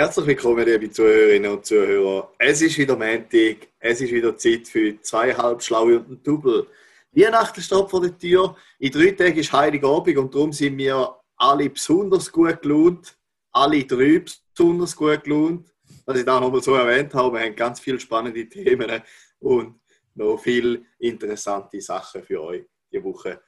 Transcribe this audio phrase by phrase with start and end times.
[0.00, 2.32] Herzlich willkommen, liebe Zuhörerinnen und Zuhörer.
[2.38, 6.66] Es ist wieder Montag, es ist wieder Zeit für zweieinhalb Schlaue und ein Double.
[7.12, 8.56] Weihnachten steht vor der Tür.
[8.78, 13.14] In drei Tagen ist Heiligabend und darum sind wir alle besonders gut gelaunt.
[13.52, 14.24] Alle drei
[14.54, 15.70] besonders gut gelaunt.
[16.06, 19.02] Was ich da nochmal so erwähnt habe, wir haben ganz viele spannende Themen
[19.40, 19.80] und
[20.14, 23.42] noch viele interessante Sachen für euch diese Woche.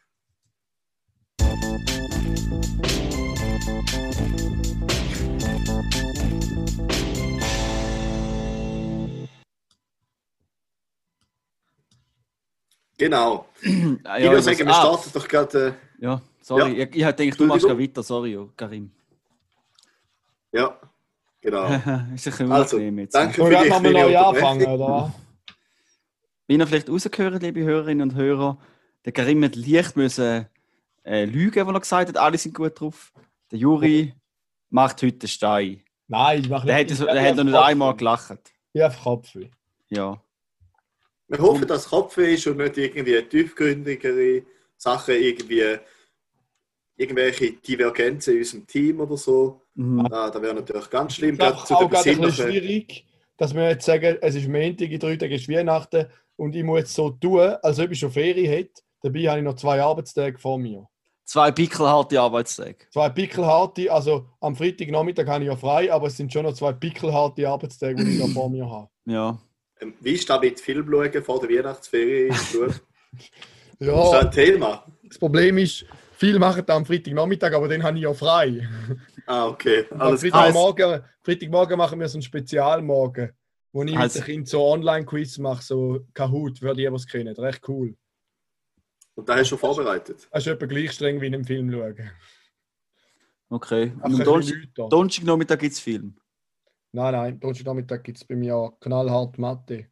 [13.03, 13.47] Genau.
[14.05, 15.75] Ah, ich ja, würde ich sagen, wir ah, starten doch gerade.
[15.99, 16.79] Ja, sorry.
[16.79, 16.85] Ja.
[16.85, 18.03] Ich, ich hätte gedacht, du machst gerade weiter.
[18.03, 18.93] Sorry, oh, Karim.
[20.53, 20.79] Äh, ja,
[21.41, 21.65] genau.
[21.67, 23.15] ist ein bisschen Also, jetzt.
[23.15, 25.13] danke für wir die nochmal neu anfangen, oder?
[26.47, 28.57] Wie ihr vielleicht rausgehört, liebe Hörerinnen und Hörer,
[29.05, 30.47] der Karim hat leicht müssen
[31.05, 32.17] äh, lügen, was er gesagt hat.
[32.17, 33.13] Alle sind gut drauf.
[33.51, 34.15] Der Juri
[34.71, 35.81] macht heute den Stein.
[36.07, 38.53] Nein, ich mache Der hat, ich- der ich hat noch nicht einmal gelacht.
[38.73, 39.51] Ich habe Kopfweh.
[39.89, 40.21] Ja.
[41.33, 44.43] Wir hoffen, dass es Kopfweh ist und nicht irgendwie tiefgründigere
[44.77, 45.79] Sachen, irgendwie
[46.95, 49.63] irgendwelche Divergenzen in unserem Team oder so.
[49.75, 50.07] Mhm.
[50.11, 51.39] Ah, das wäre natürlich ganz schlimm.
[51.41, 53.07] Es ist auch der gerade ein schwierig,
[53.39, 56.81] dass wir jetzt sagen, es ist Montag, in drei Tagen ist Weihnachten und ich muss
[56.81, 58.83] jetzt so tun, als ob ich schon Ferien hätte.
[59.01, 60.87] Dabei habe ich noch zwei Arbeitstage vor mir.
[61.25, 62.77] Zwei pickelharte Arbeitstage.
[62.91, 66.73] Zwei pickelharte, also am Freitagnachmittag habe ich ja frei, aber es sind schon noch zwei
[66.73, 68.91] pickelharte Arbeitstage, die ich noch vor mir habe.
[69.07, 69.39] Ja.
[69.83, 72.33] Ähm, Wie ist das mit Film schauen vor der Weihnachtsferien?
[72.35, 72.81] Ist das
[73.79, 74.87] Ja, ein Thema?
[75.03, 75.85] das Problem ist,
[76.17, 78.67] viele machen am Freitagnachmittag, aber dann habe ich ja frei.
[79.27, 79.87] Ah, okay.
[79.91, 80.21] Am Alles.
[80.21, 83.33] Freitagmorgen, Freitagmorgen machen wir so einen Spezialmorgen,
[83.73, 87.07] wo ich Also- mit den Kindern so Online-Quiz mache, so Kahoot, für die, die es
[87.07, 87.35] kennen.
[87.37, 87.95] Recht cool.
[89.15, 90.29] Und da hast du schon vorbereitet.
[90.31, 92.11] Das ist etwa gleich streng wie in einem Film schauen.
[93.51, 93.93] Okay.
[93.97, 94.57] Und am Donnerstag.
[94.75, 96.17] Donnerstagnachmittag gibt es Film.
[96.93, 99.87] Nein, nein, Donnerstagnachmittag gibt es bei mir auch knallhart Mathe,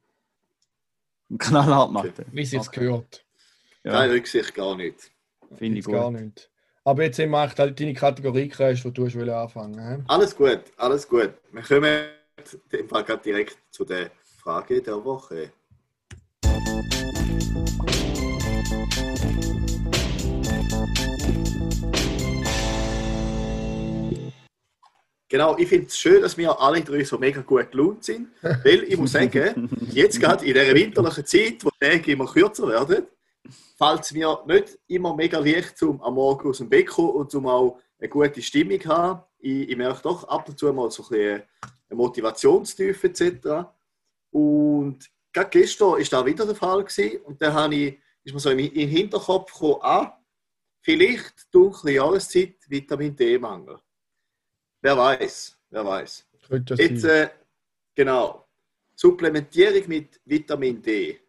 [1.38, 2.12] Knallhart machen.
[2.32, 2.80] wie es jetzt Okay.
[2.80, 3.24] gehört.
[3.84, 5.10] Ja, Rücksicht, gar nicht.
[5.56, 6.20] finde ich Jetzt gar gut.
[6.20, 6.50] nicht.
[6.84, 10.02] Aber jetzt haben wir eigentlich halt deine Kategorie gekriegt, die du hast anfangen hä?
[10.08, 11.32] Alles gut, alles gut.
[11.52, 12.04] Wir kommen
[12.36, 15.52] in dem Fall gerade direkt zu der Frage der Woche.
[25.30, 28.82] Genau, ich finde es schön, dass wir alle drei so mega gut gelaunt sind, weil
[28.82, 33.06] ich muss sagen, jetzt gerade in dieser winterlichen Zeit, wo die Tage immer kürzer werden,
[33.78, 37.10] fällt es mir nicht immer mega leicht, um am Morgen aus dem Bett zu kommen
[37.10, 39.22] und um auch eine gute Stimmung zu haben.
[39.38, 41.42] Ich, ich merke doch ab und zu mal so ein bisschen
[41.88, 43.68] eine Motivationstiefe etc.
[44.32, 46.82] Und gerade gestern war das wieder der Fall.
[46.82, 47.20] Gewesen.
[47.20, 50.18] Und dann habe ich, ist mir so in den Hinterkopf gekommen, ah,
[50.82, 53.78] vielleicht dunkle Jahreszeit, Vitamin D-Mangel.
[54.82, 56.26] Wer weiß, wer weiß.
[56.76, 57.28] Jetzt, äh,
[57.94, 58.46] genau,
[58.94, 61.20] Supplementierung mit Vitamin D.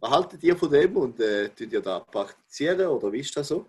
[0.00, 3.48] Was haltet ihr von dem und äh, tut ihr da praktizieren oder wie ist das
[3.48, 3.66] so?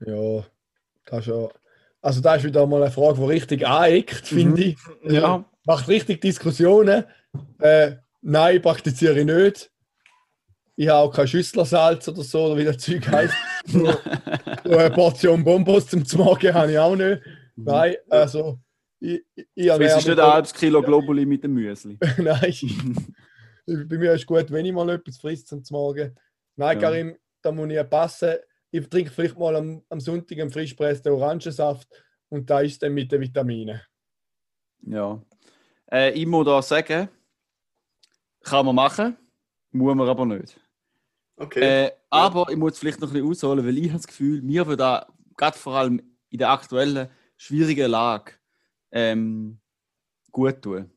[0.00, 0.44] Ja,
[1.06, 1.48] das ist ja.
[2.02, 4.76] Also, da ist wieder mal eine Frage, die richtig aneckt, finde ich.
[5.02, 5.44] Ja.
[5.64, 7.04] Macht richtig Diskussionen.
[7.58, 9.72] Äh, nein, praktiziere ich nicht.
[10.76, 13.34] Ich habe auch kein Schüsslersalz oder so, oder wie das Zeug heißt.
[14.66, 17.22] so, eine Portion Bonbons zum Morgen habe ich auch nicht.
[17.56, 18.58] Nein, also.
[18.98, 21.98] Ich, ich, ich Das ernähre ist nicht ein halbes Kilo Globuli mit dem Müsli.
[22.18, 22.54] Nein.
[23.66, 26.16] Bei mir ist es gut, wenn ich mal etwas frisst zum Morgen.
[26.56, 26.80] Nein, Ja.
[26.80, 28.36] Karim, da muss ich passen.
[28.70, 31.88] Ich trinke vielleicht mal am, am Sonntag einen frisch pressten Orangensaft
[32.28, 33.80] und da ist dann mit den Vitaminen.
[34.82, 35.20] Ja.
[35.90, 37.08] Äh, ich muss da sagen,
[38.42, 39.16] kann man machen,
[39.70, 40.58] muss man aber nicht.
[41.36, 41.60] Okay.
[41.60, 44.66] Äh, aber ich muss vielleicht noch ein bisschen ausholen, weil ich habe das Gefühl, mir
[44.66, 48.32] wird da gerade vor allem in der aktuellen schwierigen Lage
[48.90, 49.58] ähm,
[50.32, 50.90] gut tun.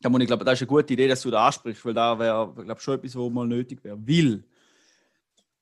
[0.00, 2.18] Da muss ich glaube, das ist eine gute Idee, dass du da ansprichst, weil da
[2.18, 3.98] wäre, glaube schon etwas, was mal nötig wäre.
[3.98, 4.44] Weil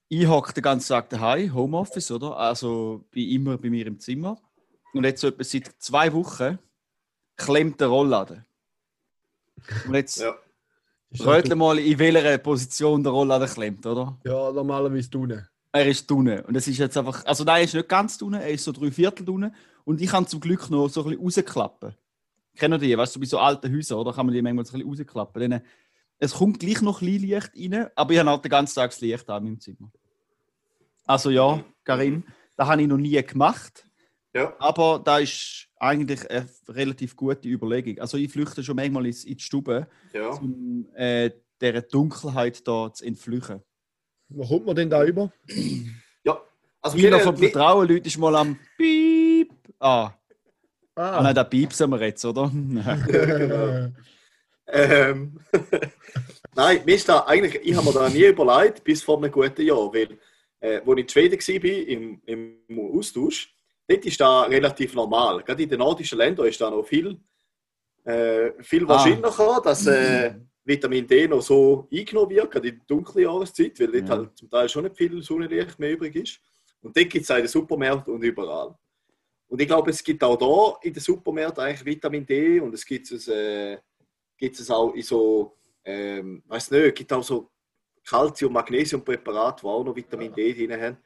[0.09, 2.37] ich hocke den ganzen Tag daheim, Homeoffice, oder?
[2.37, 4.41] Also bin immer bei mir im Zimmer.
[4.93, 6.59] Und jetzt so etwa seit zwei Wochen
[7.37, 8.44] klemmt der Rollladen.
[9.87, 10.37] Und jetzt ja.
[11.20, 14.19] Rötle mal, in welcher Position der Rollladen klemmt, oder?
[14.25, 15.43] Ja, normalerweise tun.
[15.72, 16.40] Er ist unten.
[16.40, 17.25] Und es ist jetzt einfach.
[17.25, 19.55] Also nein, er ist nicht ganz unten, er ist so drei Viertel unten.
[19.84, 21.94] Und ich kann zum Glück noch so ein bisschen rausklappen.
[22.56, 22.96] Kennen die?
[22.96, 24.12] Weißt du, bei so alten Häusern, oder?
[24.12, 25.43] Kann man die manchmal so ein bisschen rausklappen.
[25.43, 25.64] Dann, äh,
[26.19, 28.90] es kommt gleich noch ein bisschen Licht rein, aber ich habe halt den ganzen Tag
[28.90, 29.90] das Licht an im Zimmer.
[31.06, 32.25] Also ja, Karim,
[32.56, 33.84] das habe ich noch nie gemacht.
[34.35, 34.55] Ja.
[34.59, 37.99] Aber da ist eigentlich eine relativ gute Überlegung.
[38.01, 40.29] Also ich flüchte schon manchmal in die Stube, ja.
[40.31, 43.63] um äh, dieser Dunkelheit da zu entflüchen.
[44.29, 45.33] Wo kommt man denn da über?
[46.25, 46.41] ja.
[46.81, 49.53] Also, wir- von Vertrauen Leute ist mal am Piep.
[49.79, 50.13] Ah,
[50.97, 52.51] Ah, nein, da piepsen wir jetzt, oder?
[53.09, 53.89] genau.
[54.69, 55.41] Ähm,
[56.55, 59.63] Nein, mir ist da eigentlich, ich habe mir da nie überlegt, bis vor einem guten
[59.63, 60.17] Jahr, weil,
[60.61, 62.23] äh, als ich in Schweden war, im,
[62.69, 63.54] im Austausch,
[63.87, 65.43] dort ist das relativ normal.
[65.43, 67.19] Gerade in den nordischen Ländern ist da noch viel,
[68.05, 68.89] äh, viel Ah.
[68.89, 70.35] wahrscheinlicher, dass äh,
[70.65, 74.17] Vitamin D noch so eingenommen wird, gerade in der dunklen Jahreszeit, weil dort Ja.
[74.17, 76.41] halt zum Teil schon nicht viel Sonnenlicht mehr übrig ist.
[76.83, 78.75] Und dort gibt es auch in den Supermärkten und überall.
[79.49, 82.85] Und ich glaube, es gibt auch da in den Supermärkten eigentlich Vitamin D und es
[82.85, 83.79] gibt es, äh,
[84.37, 87.51] gibt es auch in so, ähm, weiß nicht, es gibt auch so
[88.05, 90.97] Calcium, Magnesium-Präparate, die auch noch Vitamin D drin haben,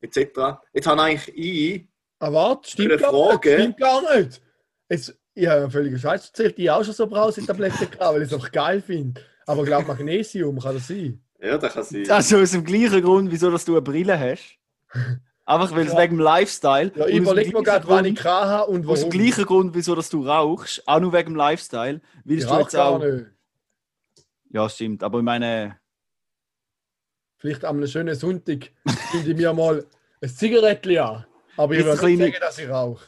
[0.00, 0.60] etc.
[0.72, 1.86] Jetzt habe eigentlich ich,
[2.20, 3.20] Ah, warte, stimmt gar nicht.
[3.30, 3.52] Frage.
[3.54, 4.42] Stimmt gar nicht.
[4.88, 6.58] Jetzt, ich habe ja völlig Scheiß erzählt.
[6.58, 9.20] Ich habe auch schon so Brause-Tabletten gehabt, weil ich es einfach geil finde.
[9.46, 11.22] Aber ich glaube, Magnesium kann das sein.
[11.40, 12.10] ja, da kann sie.
[12.10, 14.58] Also aus dem gleichen Grund, wieso dass du eine Brille hast.
[15.46, 15.98] Einfach weil es Ja.
[16.00, 16.92] wegen dem Lifestyle.
[16.94, 19.10] Ja, ich überlege mir gerade, wann ich hatte und Aus dem warum.
[19.10, 22.60] gleichen Grund, wieso dass du rauchst, auch nur wegen dem Lifestyle, Ich willst du rauche
[22.62, 22.98] jetzt gar auch.
[23.02, 23.26] nicht.
[24.50, 25.02] Ja, stimmt.
[25.02, 25.78] Aber ich meine,
[27.38, 28.70] Vielleicht am schönen Sonntag
[29.12, 29.86] finde ich mir mal
[30.20, 31.24] ein Zigarettchen an.
[31.58, 33.04] Aber ich will nicht kleine- sagen, dass ich rauche.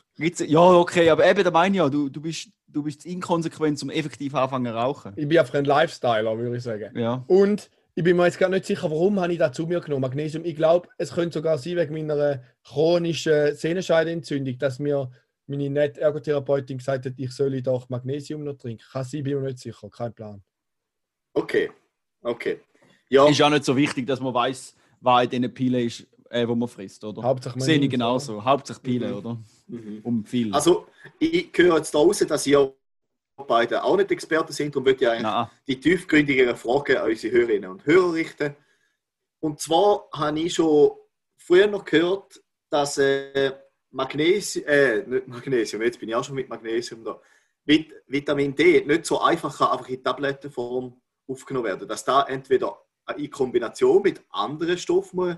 [0.47, 3.91] ja, okay, aber eben, da meine ich ja, du, du, bist, du bist inkonsequent zum
[3.91, 5.13] effektiv anfangen zu rauchen.
[5.17, 6.99] Ich bin einfach ein Lifestyler, würde ich sagen.
[6.99, 7.25] Ja.
[7.29, 10.03] Und ich bin mir jetzt gar nicht sicher, warum habe ich das zu mir genommen,
[10.03, 10.45] Magnesium.
[10.45, 15.11] Ich glaube, es könnte sogar sein wegen meiner chronischen Sehnenscheidenentzündung, dass mir
[15.47, 18.85] meine nette Ergotherapeutin gesagt hat, ich soll doch Magnesium noch trinken.
[18.93, 20.43] Kann sein, bin mir nicht sicher, kein Plan.
[21.35, 21.71] Okay,
[22.23, 22.61] okay.
[23.09, 26.47] Ja, Ist auch nicht so wichtig, dass man weiß, was in diesen Pilen ist, äh,
[26.49, 27.23] wo man frisst, oder?
[27.23, 28.43] Hauptsache man Sehe ich genauso.
[28.45, 29.17] Hauptsache Pilen, Mhm.
[29.19, 29.39] oder?
[29.67, 30.01] mhm.
[30.03, 30.53] Um viel.
[30.55, 30.87] also
[31.19, 32.75] ich höre jetzt da raus, dass ihr
[33.47, 35.47] beide auch nicht Experten sind und würde ich eigentlich Nein.
[35.67, 38.55] die tiefgründigeren Fragen an unsere Hörerinnen und Hörer richten.
[39.41, 40.91] Und zwar habe ich schon
[41.39, 43.53] früher noch gehört, dass äh,
[43.91, 47.21] Magnesium, äh, nicht Magnesium, jetzt bin ich auch schon mit Magnesium da,
[47.65, 51.89] Vit Vitamin D nicht so einfach kann einfach in Tablettenform aufgenommen werden.
[51.89, 52.79] Dass da entweder
[53.17, 55.37] in Kombination mit anderen Stoffen muss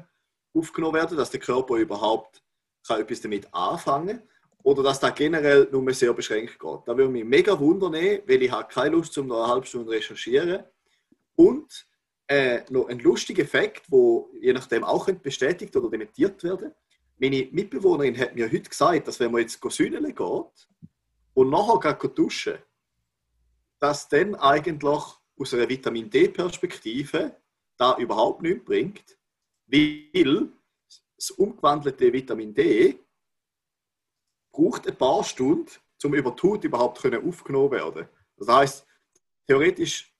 [0.54, 2.43] aufgenommen werden, dass der Körper überhaupt
[2.87, 4.22] kann etwas damit anfangen
[4.62, 6.81] oder dass da generell nur sehr beschränkt geht.
[6.87, 9.90] Da würde mich mega wundern, weil ich habe keine Lust, um noch eine halbe Stunde
[9.90, 10.64] recherchieren.
[11.34, 11.87] Und
[12.28, 16.72] äh, noch ein lustiger Effekt, wo je nachdem auch bestätigt oder dementiert werden.
[17.19, 20.69] Meine Mitbewohnerin hat mir heute gesagt, dass wenn man jetzt sühnen geht
[21.34, 22.58] und nachher geht duschen,
[23.78, 25.02] dass dann eigentlich
[25.38, 27.37] aus einer Vitamin D-Perspektive
[27.76, 29.19] da überhaupt nichts bringt,
[29.73, 30.53] weil
[31.17, 32.99] das umgewandelte Vitamin D
[34.53, 35.71] braucht ein paar Stunden,
[36.05, 38.09] um über die Haut überhaupt können aufgenommen werden.
[38.37, 38.87] Das heißt,
[39.47, 40.13] theoretisch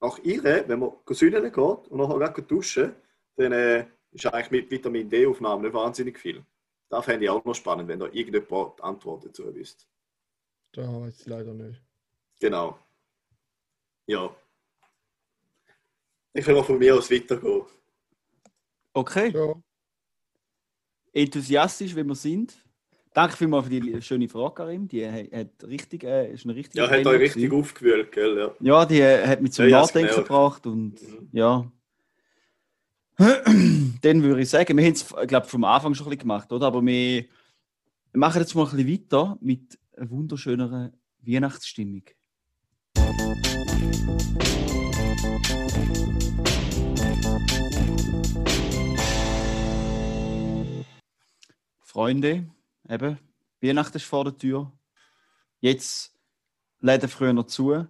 [0.00, 2.94] nach ihr, wenn man sühnen geht und nachher gleich duschen,
[3.36, 6.44] dann äh, ist eigentlich mit Vitamin D-Aufnahme nicht wahnsinnig viel.
[6.88, 9.84] Da fände ich auch noch spannend, wenn da irgendjemand die Antwort dazu wüsste.
[10.72, 11.82] Da weiß ich leider nicht.
[12.40, 12.78] Genau.
[14.06, 14.34] Ja.
[16.32, 17.66] Ich will mal von mir aus weitergehen.
[18.98, 19.30] Okay.
[19.32, 19.54] Ja.
[21.12, 22.52] Enthusiastisch, wie wir sind.
[23.14, 24.88] Danke vielmals für die schöne Frage, Karim.
[24.88, 28.36] Die hat richtig, äh, ist eine richtige Ja, hat euch richtig aufgewühlt, gell?
[28.38, 28.50] Ja.
[28.60, 31.28] Ja, die äh, hat mich zum Ja, ich Nachdenken gebracht und Mhm.
[31.32, 31.70] ja.
[33.18, 36.66] Dann würde ich sagen, wir haben es, glaube vom Anfang schon ein bisschen gemacht, oder?
[36.66, 37.24] Aber wir
[38.12, 42.02] machen jetzt mal ein bisschen weiter mit einer wunderschöneren Weihnachtsstimmung.
[51.98, 52.46] Freunde,
[52.88, 53.18] eben,
[53.60, 54.70] Weihnachten ist vor der Tür.
[55.58, 56.14] Jetzt
[56.78, 57.88] Läden früher noch zu.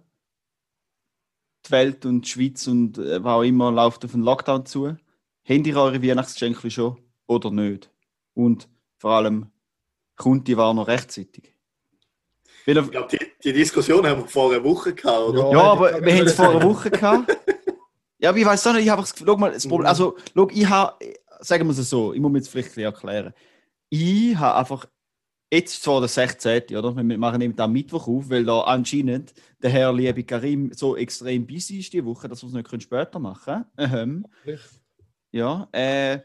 [1.67, 4.87] Die Welt und die Schweiz und äh, was auch immer läuft auf einen Lockdown zu.
[4.87, 6.97] Habt ihr eure Weihnachtsgeschenke schon
[7.27, 7.91] oder nicht?
[8.33, 9.51] Und vor allem,
[10.15, 11.53] kommt die Wahr noch rechtzeitig?
[12.65, 15.51] Weil Ich glaube, die, die Diskussion haben wir vor einer Woche gehabt, oder?
[15.51, 15.51] Ja.
[15.51, 16.63] ja, aber wir haben es vor einer.
[16.63, 17.37] Woche gehabt.
[18.17, 19.89] Ja, aber ich weiß auch nicht, ich habe das Gefühl, mal, das Problem, Mhm.
[19.89, 20.97] also, schau, ich habe,
[21.41, 23.35] sagen wir es so, ich muss mir jetzt vielleicht erklären.
[23.89, 24.85] Ich habe einfach,
[25.51, 26.75] jetzt zwar der 16.
[26.77, 26.95] oder?
[26.95, 31.45] Wir machen eben am Mittwoch auf, weil da anscheinend der Herr liebe Karim so extrem
[31.45, 34.27] busy ist die Woche, dass wir es nicht später machen können.
[34.43, 34.69] Vielleicht.
[35.31, 36.19] Ja, äh,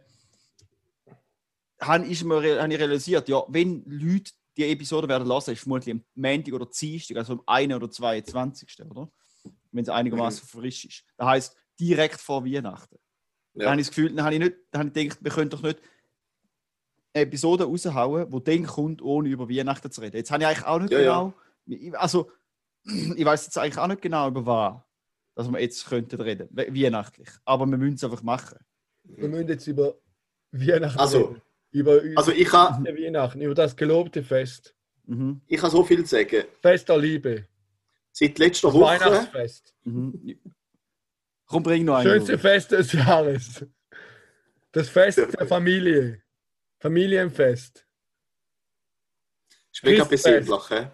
[1.80, 6.04] habe ich, habe ich realisiert, ja, wenn Leute die Episode werden lassen, ist vermutlich am
[6.14, 7.74] Montag oder Dienstag, also am 1.
[7.74, 8.80] oder 22.
[8.88, 9.10] oder?
[9.72, 11.04] Wenn es einigermaßen frisch ist.
[11.16, 12.96] Das heißt direkt vor Weihnachten.
[13.54, 13.70] Ja.
[13.70, 15.62] habe ich das Gefühl, dann habe ich, nicht, dann habe ich gedacht, wir können doch
[15.62, 15.78] nicht
[17.14, 20.16] Episode raushauen, die dann kommt, ohne über Weihnachten zu reden.
[20.16, 21.04] Jetzt habe ich eigentlich auch nicht Ja, ja.
[21.20, 21.34] genau,
[21.66, 22.30] ich- also
[22.84, 24.82] ich weiß jetzt eigentlich auch nicht genau über was,
[25.36, 27.28] dass wir jetzt könnten reden, we- weihnachtlich.
[27.44, 28.58] Aber wir müssen es einfach machen.
[29.04, 29.94] Wir müssen jetzt über
[30.52, 31.42] Weihnachten Also, reden.
[31.70, 34.74] Über Also ich habe Weihnachten, über das gelobte Fest.
[35.06, 35.40] Mhm.
[35.46, 36.44] Ich kann so viel sagen.
[36.62, 37.46] Fest der Liebe.
[38.12, 39.74] Seit letzter Das Woche, Weihnachtsfest.
[39.84, 40.38] Mhm.
[41.46, 42.08] Komm, bring noch einen.
[42.08, 43.66] Schönste Fest des Jahres.
[44.72, 46.22] Das Fest der Familie.
[46.84, 47.86] Familienfest.
[49.72, 50.48] ist mega Christfest.
[50.50, 50.70] besinnlich.
[50.70, 50.88] hä?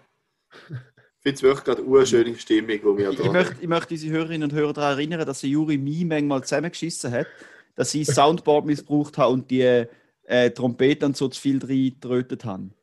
[0.63, 3.67] Ich finde es wirklich gerade eine schöne Stimmung, die wir Ich, da ich, möchte, ich
[3.67, 7.27] möchte unsere Hörerinnen und Hörer daran erinnern, dass Juri mich manchmal zusammengeschissen hat,
[7.75, 9.85] dass ich das Soundboard missbraucht habe und die
[10.23, 12.73] äh, Trompeten so zu viel reingetrötet haben.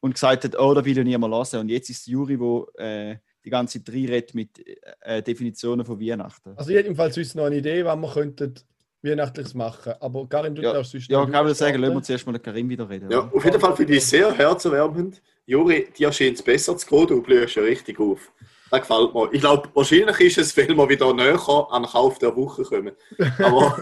[0.00, 1.60] Und gesagt hat, oh, da will ich nicht mehr hören.
[1.60, 4.64] Und jetzt ist Juri, der äh, die ganze Zeit reinredet mit
[5.02, 6.56] äh, Definitionen von Weihnachten.
[6.56, 8.54] Also ich hätte im Fall sonst noch eine Idee, was wir könnten
[9.02, 9.94] Weihnachtliches machen.
[10.00, 12.42] Aber Karin, du Ja, darfst sonst Ja, kann ich sagen, lassen wir zuerst mal den
[12.42, 13.10] Karim wieder reden.
[13.10, 15.22] Ja, auf jeden Fall finde ich es sehr herzerwärmend.
[15.46, 18.32] Juri, dir scheint es besser zu gehen, du blühst ja richtig auf.
[18.70, 19.28] Das gefällt mir.
[19.32, 21.38] Ich glaube, wahrscheinlich ist es, weil wir wieder näher
[21.70, 22.92] an den Kauf der Woche kommen.
[23.38, 23.80] Aber,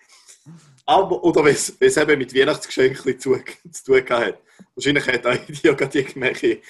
[0.86, 3.36] aber oder wenn es eben mit Weihnachtsgeschenken zu,
[3.72, 4.38] zu tun hat.
[4.76, 6.60] Wahrscheinlich hat auch in dir gerade irgendwelche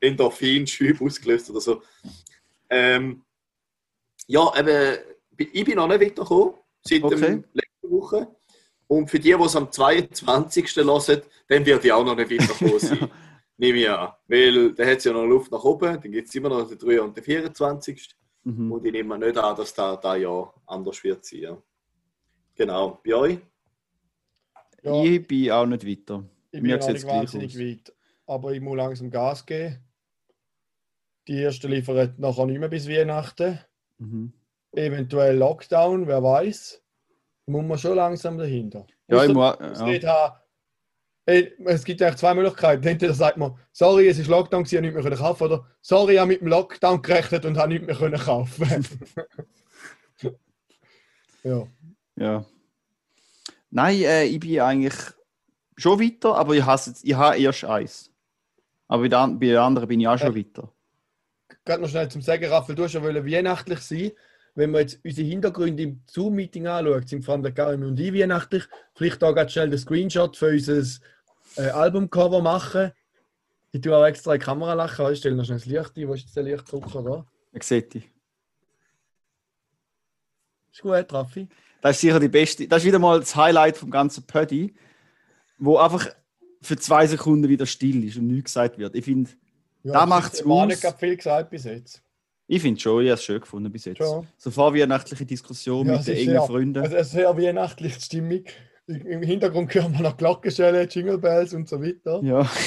[0.00, 1.82] Endorphin-Schübe ausgelöst oder so.
[2.68, 3.22] Ähm,
[4.26, 4.98] ja, eben,
[5.38, 7.16] ich bin noch nicht weitergekommen seit Okay.
[7.20, 8.28] der letzten Woche.
[8.88, 10.76] Und für die, die es am 22.
[10.76, 13.10] hören, dann wird ich auch noch nicht weitergekommen sein.
[13.58, 14.12] Nehme ich an.
[14.28, 16.78] Weil da hat es ja noch Luft nach oben, dann gibt es immer noch den
[16.78, 17.00] 3.
[17.00, 18.14] und den 24.
[18.44, 18.70] Mhm.
[18.70, 21.40] Und ich nehme nicht an, dass da, da ja anders wird sein.
[21.40, 21.62] Ja.
[22.54, 23.00] Genau.
[23.04, 23.38] Bei euch?
[24.82, 25.02] Ja.
[25.02, 26.24] Ich bin auch nicht weiter.
[26.52, 27.60] Ich Mir bin sieht's nicht wahnsinnig aus.
[27.60, 27.92] weit.
[28.26, 29.78] Aber ich muss langsam Gas geben.
[31.26, 33.58] Die erste liefert nachher nicht mehr bis Weihnachten.
[33.98, 34.32] Mhm.
[34.76, 36.82] Eventuell Lockdown, wer weiß.
[37.46, 38.86] Muss man schon langsam dahinter.
[39.08, 40.40] Ja, ich muss, es ja.
[41.28, 42.86] Es gibt eigentlich zwei Möglichkeiten.
[42.86, 46.18] Entweder sagt man, sorry, es ist Lockdown, ich habe nichts mehr kaufen oder sorry, ich
[46.20, 48.86] habe mit dem Lockdown gerechnet und habe nichts mehr kaufen.
[51.42, 51.66] ja.
[52.16, 52.44] Ja.
[53.70, 54.94] Nein, äh, ich bin eigentlich
[55.76, 58.10] schon weiter, aber ich, hasse, jetzt- ich habe erst eins.
[58.86, 60.72] Aber bei den, bei den anderen bin ich auch schon weiter.
[61.64, 64.12] Gerade noch schnell zum Sagen, Raphael, du hast ja weihnachtlich sein.
[64.56, 68.12] Wenn man jetzt unsere Hintergründe im Zoom-Meeting anschaut, sind vor allem der Karim und ich
[68.12, 68.64] weihnachtlich.
[68.94, 70.82] Vielleicht da ganz schnell den Screenshot für unser
[71.56, 72.90] äh, Albumcover machen.
[73.72, 75.12] Ich tue auch extra in die Kamera lachen.
[75.12, 76.08] Ich stelle noch schnell das Licht ein.
[76.08, 77.26] Wo ist jetzt der Lichtdrucker da?
[77.52, 78.10] Man sieht dich.
[80.72, 81.48] Ist gut, Raffi.
[81.82, 82.66] Das ist sicher die beste.
[82.66, 84.74] Das ist wieder mal das Highlight vom ganzen Pödi,
[85.58, 86.08] wo einfach
[86.62, 88.94] für zwei Sekunden wieder still ist und nichts gesagt wird.
[88.94, 89.30] Ich finde
[89.82, 90.68] Ja, Da das macht's ist- war aus.
[90.68, 92.02] nicht viel gesagt bis jetzt.
[92.48, 93.98] Ich find schon, ich habe es schön gefunden bis jetzt.
[93.98, 94.26] Schon.
[94.36, 96.78] So vorweihnachtliche Diskussion Ja, mit den ist engen sehr- Freunden.
[96.82, 98.44] Also eine sehr weihnachtliche Stimmung.
[98.86, 102.20] Im Hintergrund hören wir noch Glockenschellen, Jingle Bells und so weiter.
[102.22, 102.48] ja.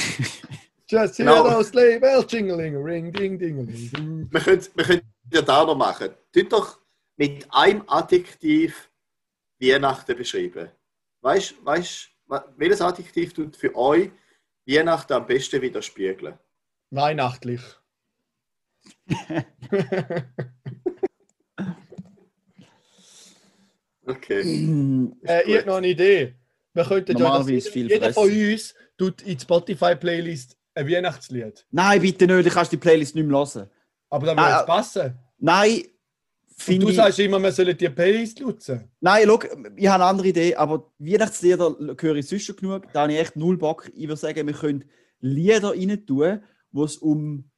[0.92, 1.44] Just hear Genau.
[1.48, 4.28] those sleigh bells jingling, ring, ding, ding, ding.
[4.32, 6.10] Wir können, wir können ja da noch machen.
[6.34, 6.80] Tut doch
[7.16, 8.90] mit einem Adjektiv
[9.62, 10.70] Weihnachten beschreiben.
[11.22, 12.10] Weißt du, weißt,
[12.58, 14.10] welches Adjektiv tut für euch
[14.66, 16.40] Weihnachten am besten widerspiegeln?
[16.90, 17.62] Weihnachtlich.
[24.06, 24.42] Okay.
[25.24, 26.36] Äh, ich habe noch eine Idee.
[26.74, 31.66] Wir könnten ja, jeder, viel jeder von uns tut in die Spotify-Playlist ein Weihnachtslied.
[31.72, 33.70] Nein, bitte nicht, ich kannst die Playlist nicht mehr hören.
[34.10, 35.20] Aber das würde Ah, jetzt passen.
[35.40, 35.86] Nein, Und
[36.58, 36.96] finde du ich.
[36.96, 38.90] sagst immer, wir sollen die Playlist nutzen.
[39.00, 39.40] Nein, schau,
[39.76, 42.92] ich habe eine andere Idee, aber Weihnachtslieder höre ich sonst schon genug.
[42.94, 43.90] Da habe ich echt null Bock.
[43.94, 44.86] Ich würde sagen, wir können
[45.22, 47.49] Lieder rein tun, wo es um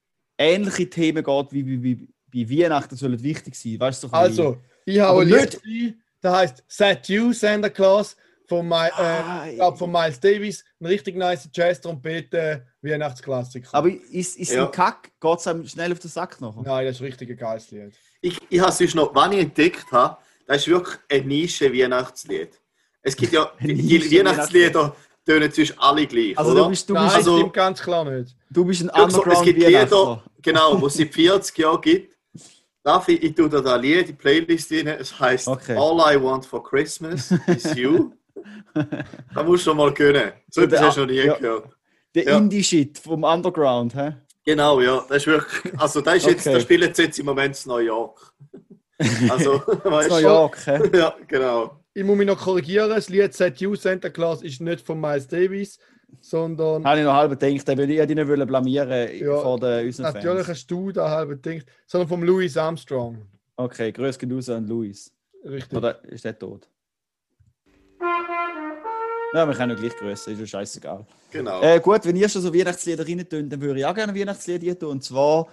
[0.41, 3.79] ähnliche Themen geht, wie, wie, wie bei Weihnachten sollen wichtig sein.
[3.79, 8.15] Weißt du, so Also, ich habe nicht- Lied, das heißt Set You, Santa Claus,
[8.47, 10.63] von, My, äh, Ah, glaub, von Miles Davis.
[10.81, 13.69] Ein richtig nice Jazz-Trompete, Weihnachtsklassiker.
[13.71, 14.65] Aber ist, ist Ja.
[14.65, 15.09] ein Kack?
[15.21, 16.61] Geht es einem schnell auf den Sack nachher?
[16.63, 17.93] Nein, das ist richtig ein geiles Lied.
[18.21, 20.17] Ich, ich habe sonst noch, was ich entdeckt habe,
[20.47, 22.59] das ist wirklich ein Nische-Weihnachtslied.
[23.01, 24.95] Es gibt ja, die, Weihnachtslieder
[25.25, 26.63] tönen sonst alle gleich, Also oder?
[26.63, 28.35] du bist, du Nein, bist, also- ganz klar nicht.
[28.49, 29.03] du bist ein Ja,
[30.41, 32.17] genau, wo es seit 40 Jahren gibt.
[32.83, 34.87] Darf ich, ich tue da da Lied, die Playlist rein.
[34.87, 35.75] Es heißt Okay.
[35.77, 38.11] All I Want for Christmas is You.
[38.73, 40.31] da musst du schon mal können.
[40.49, 41.35] So etwas hast du noch nie ja.
[41.35, 41.69] gehört.
[42.15, 42.37] Der Ja.
[42.37, 44.15] Indie-Shit vom Underground, hä?
[44.43, 45.05] Genau, ja.
[45.07, 46.55] Das ist wirklich, also da ist jetzt, Okay.
[46.55, 48.33] da spielen sie jetzt im Moment in New York.
[49.29, 50.21] Also, weißt New du?
[50.21, 50.79] York, hä?
[50.93, 51.77] Ja, genau.
[51.93, 55.27] Ich muss mich noch korrigieren, das Lied Set You, Santa Claus ist nicht von Miles
[55.27, 55.77] Davis,
[56.19, 60.13] sondern Habe ich noch halb gedacht, ich hätte ihn nicht blamieren Ja, vor den, unseren
[60.13, 60.47] natürlich Fans.
[60.49, 63.17] hast du da halb gedacht, sondern von Louis Armstrong.
[63.55, 65.11] Okay, grüß geht raus an Luis.
[65.45, 65.77] Richtig.
[65.77, 66.67] Oder ist der tot?
[69.33, 71.05] Ja, wir können ja gleich grüßen, ist ja scheißegal.
[71.31, 71.61] genau.
[71.61, 74.19] Äh, gut, wenn ihr schon so Weihnachtslieder rein tun, dann würde ich auch gerne ein
[74.19, 74.89] Weihnachtslied rein tun.
[74.89, 75.47] Und zwar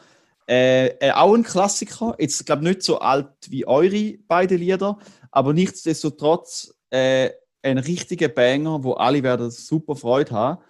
[0.49, 2.17] äh, äh, auch ein Klassiker.
[2.19, 4.99] Jetzt, glaube nicht so alt wie eure beiden Lieder,
[5.31, 7.31] aber nichtsdestotrotz äh,
[7.63, 10.63] ein richtiger Banger, wo alle werden super Freude haben.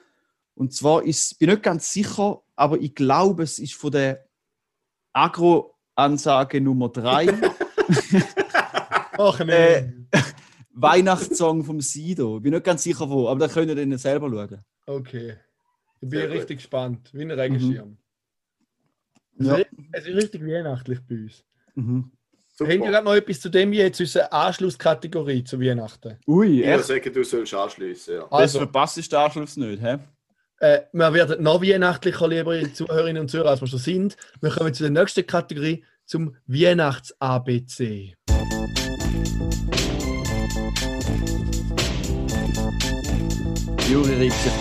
[0.54, 4.26] Und zwar ist, ich bin nicht ganz sicher, aber ich glaube, es ist von der
[5.12, 7.28] Agro-Ansage Nummer 3.
[9.18, 9.52] Ach nee.
[9.52, 9.92] Äh,
[10.72, 12.36] Weihnachtssong vom Sido.
[12.36, 14.64] Ich bin nicht ganz sicher wo, aber da könnt ihr dann selber schauen.
[14.86, 15.36] Okay.
[16.00, 17.10] Ich bin Sehr richtig gespannt.
[17.12, 17.98] Wie ein Regenschirm.
[19.38, 19.58] Ja.
[19.92, 21.44] Es ist richtig weihnachtlich bei uns.
[21.74, 22.12] Mhm.
[22.58, 22.72] Super.
[22.72, 26.18] Haben wir gerade noch etwas zu dem jetzt, unsere Anschlusskategorie zu Weihnachten?
[26.26, 26.84] Ui, Ich echt?
[26.86, 28.14] sagen, du sollst anschließen.
[28.14, 28.20] Ja.
[28.22, 29.98] Das Also, verpasst ist der Anschluss nicht, hä?
[30.58, 34.16] äh, wir werden noch weihnachtlicher, liebe Zuhörerinnen und Zuhörer, als wir schon sind.
[34.40, 38.14] Wir kommen zu der nächsten Kategorie, zum Weihnachts-ABC.
[43.90, 44.52] Juri reibt sich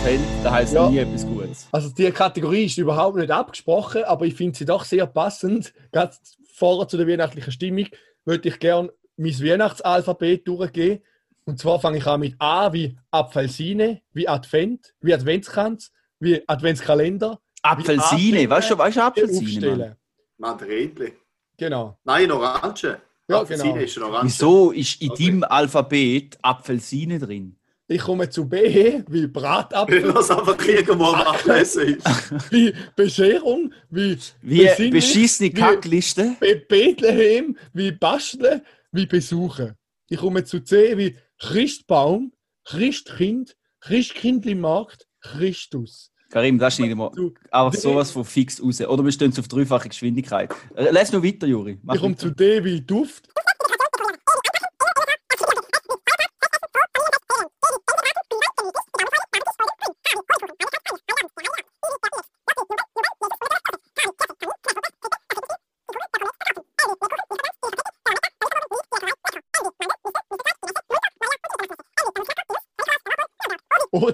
[0.43, 0.89] da heisst Ja.
[0.89, 1.67] nie etwas Gutes.
[1.71, 5.73] Also die Kategorie ist überhaupt nicht abgesprochen, aber ich finde sie doch sehr passend.
[5.91, 6.13] Gerade
[6.57, 7.87] vorher zu der weihnachtlichen Stimmung
[8.25, 11.03] würde ich gerne mein Weihnachtsalphabet durchgehen.
[11.45, 17.39] Und zwar fange ich an mit A wie Apfelsine, wie Advent, wie Adventskranz, wie Adventskalender.
[17.61, 19.97] Apfelsine, weißt du, weißt du Apfelsine?
[20.37, 21.13] Mandarinli.
[21.57, 21.97] Genau.
[22.03, 22.99] Nein, Orange.
[23.29, 23.85] Ja, Apfelsine genau.
[23.85, 24.25] ist ein Orange.
[24.25, 25.25] Wieso ist in Okay.
[25.25, 27.56] deinem Alphabet Apfelsine drin?
[27.89, 32.51] Ich komme zu B wie Bratapfel, das einfach irgendwo am Ablesen ist.
[32.51, 36.35] wie Bescherung, wie Wie beschissene wie- Kackliste?
[36.39, 39.73] Be Bethlehem, wie Basteln, wie Besuchen.
[40.09, 42.33] Ich komme zu C wie Christbaum,
[42.65, 46.11] Christkind, Christkindlimarkt, Christus.
[46.29, 47.11] Karim, das schneiden wir
[47.51, 48.81] einfach sowas von fix raus.
[48.81, 50.51] Oder wir stehen auf dreifache Geschwindigkeit.
[50.75, 51.79] Äh, Lass noch weiter, Juri.
[51.83, 53.29] Mach ich komme zu D wie Duft.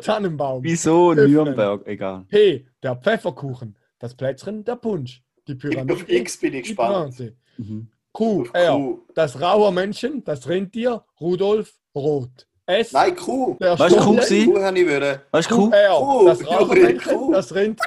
[0.04, 0.64] Tannenbaum.
[0.64, 1.32] Wieso Öffnen.
[1.32, 1.88] Nürnberg?
[1.88, 2.26] Egal.
[2.30, 3.76] P, der Pfefferkuchen.
[4.00, 5.22] Das Plätzchen, der Punsch.
[5.48, 5.94] Die Pyramide.
[5.94, 7.16] Auf X bin ich gespannt.
[7.58, 7.88] Mhm.
[8.12, 8.74] Q, R.
[8.76, 9.00] Q.
[9.16, 12.48] Das Rauermännchen, das Rentier, Rudolf, Rot.
[12.66, 13.58] S, Nein, Q.
[13.60, 14.54] der Weißt du, Stollen, Kuh gewesen?
[14.54, 15.20] Q habe ich wollen.
[15.32, 15.70] Weißt du, cool?
[15.72, 17.32] QR, Kuh, das Juri, Rauchermännchen, Kuh.
[17.34, 17.80] das rennt.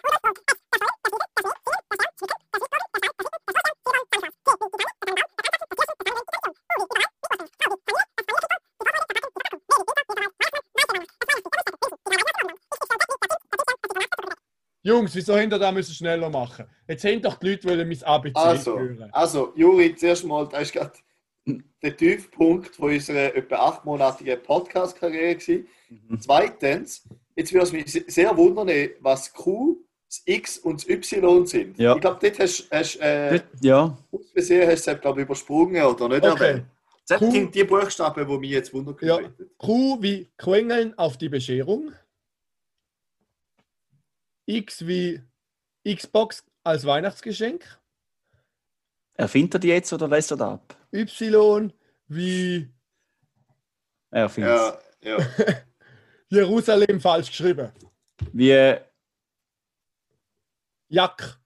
[14.87, 16.65] Jungs, wieso hinter da müssen schneller machen?
[16.89, 19.09] Jetzt haben doch die Leute wollen mein ABC Also, hören.
[19.13, 20.93] also, Juri, zuerst mal, das ist gerade
[21.83, 25.35] der Tiefpunkt von unserer etwa achtmonatigen Podcast-Karriere.
[25.37, 25.67] gewesen.
[25.89, 26.21] Mhm.
[26.21, 27.03] Zweitens,
[27.35, 28.69] jetzt würde es mich se- sehr wundern,
[29.01, 29.77] was Q,
[30.09, 31.79] das X und das Y sind.
[31.79, 31.95] Ja.
[31.97, 33.97] Ich glaube, dort hast du äh, Ja.
[34.13, 36.45] aus Versehen hast du es, glaube übersprungen oder nicht Okay.
[36.45, 36.67] erwähnt.
[37.09, 39.17] Das Q- sind die Buchstaben, die mich jetzt wundern Ja.
[39.17, 39.35] können.
[39.59, 41.93] Q wie Quengeln auf die Bescherung.
[44.47, 45.21] X wie
[45.87, 47.65] Xbox als Weihnachtsgeschenk.
[49.15, 50.77] Erfindet er die jetzt oder lässt er das ab?
[50.93, 51.73] Y
[52.09, 52.69] wie
[54.11, 54.53] Er erfindet
[55.03, 55.27] Ja, ja.
[56.29, 57.71] Jerusalem falsch geschrieben.
[58.33, 58.77] Wie,
[60.89, 61.39] Jack.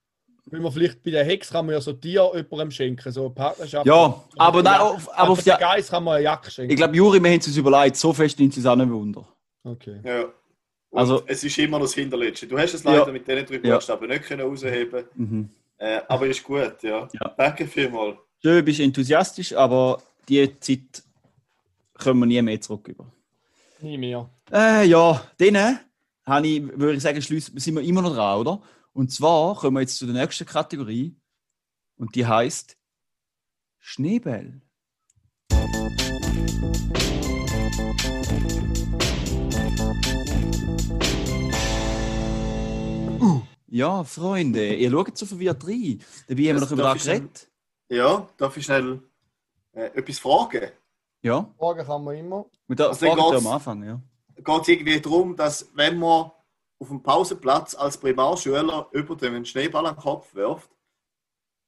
[0.45, 3.29] Wenn man vielleicht bei der Hex kann man ja so Tier jemandem schenken, so eine
[3.33, 3.85] Partnerschaft.
[3.85, 6.71] ja, aber nein, auf, aber auf der Geist kann man eine Jacke schenken.
[6.71, 9.25] ich glaube, Juri, wir haben es uns überlegt, so fest nimmt es auch nicht Wunder.
[9.63, 10.01] okay.
[10.03, 10.25] ja.
[10.91, 12.47] Und Also- es ist immer noch das Hinterletzte.
[12.47, 13.11] Du hast es leider Ja.
[13.11, 13.75] mit diesen drei Ja.
[13.75, 15.49] Buchstaben nicht können rausheben Mhm.
[15.77, 17.07] äh, aber ist gut, ja.
[17.11, 17.33] Ja.
[17.37, 18.17] Danke vielmals.
[18.41, 21.03] Schön, du bist enthusiastisch, aber die Zeit
[21.95, 23.05] können wir nie mehr zurück über.
[23.79, 24.29] Nie mehr.
[24.51, 25.79] Äh, ja, dann
[26.25, 28.61] habe ich, würde ich sagen, sind wir immer noch dran, oder?
[28.93, 31.15] Und zwar kommen wir jetzt zu der nächsten Kategorie
[31.97, 32.77] und die heißt
[33.79, 34.61] Schneebell.
[43.19, 46.01] Uh, ja, Freunde, ihr schaut so verwirrt rein.
[46.27, 47.47] Dabei haben wir doch über das geredet.
[47.89, 49.01] Ja, darf ich schnell
[49.73, 50.71] äh, etwas fragen?
[51.21, 52.45] Ja, Fragen kann man immer.
[52.67, 54.01] mit der Also Frage am Anfang, ja.
[54.35, 56.31] Geht es irgendwie darum, dass wenn man
[56.79, 60.69] auf dem Pausenplatz als Primarschüler über dem einen Schneeball an den Kopf wirft,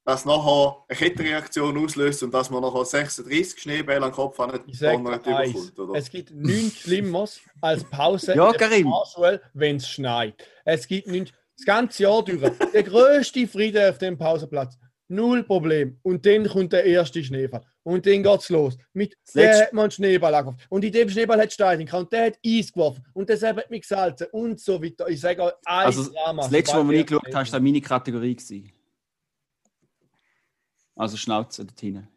[0.04, 4.62] dass nachher eine Kettenreaktion auslöst und dass man nachher 36 Schneebälle an den Kopf sage
[4.66, 5.98] nicht überkommt, oder?
[5.98, 10.34] Es gibt nichts Schlimmeres als Pause Ja, in der wenn es schneit.
[10.64, 12.40] Es gibt nichts, das ganze Jahr durch.
[12.72, 14.76] Der größte Friede auf dem Pausenplatz.
[15.08, 15.98] Null Problem.
[16.02, 17.62] Und dann kommt der erste Schneefall.
[17.82, 18.76] Und dann geht's los.
[18.94, 20.62] Mit Das der letzte- hat man einen Schneeball angeworfen.
[20.70, 21.80] Und in dem Schneeball hat Stein.
[21.92, 23.04] Und der hat Eis geworfen.
[23.12, 24.26] Und deshalb hat mich gesalzen.
[24.32, 25.06] Und so weiter.
[25.08, 26.42] Ich sage euch, ein Also, Drama.
[26.42, 28.34] Das letzte Mal, sobald wo ich der geschaut habe, war meine Kategorie.
[28.34, 28.72] Gewesen.
[30.96, 32.08] Also Schnauze dort hinten.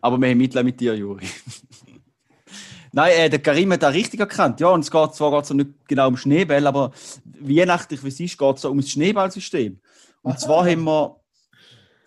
[0.00, 1.26] Aber wir haben Mitleid mit dir, Juri.
[2.92, 4.60] Nein, äh, der Karim hat da richtig erkannt.
[4.60, 6.92] Ja, und es geht zwar geht's nicht genau um Schneeball, aber
[7.24, 9.80] weihnachtlich wie es ist, geht es um das Schneeballsystem.
[10.22, 11.20] Und zwar haben wir.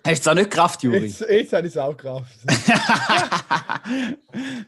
[0.04, 1.06] Hast du es auch nicht Kraft, Juri?
[1.06, 2.36] Jetzt, jetzt habe ich es auch Kraft.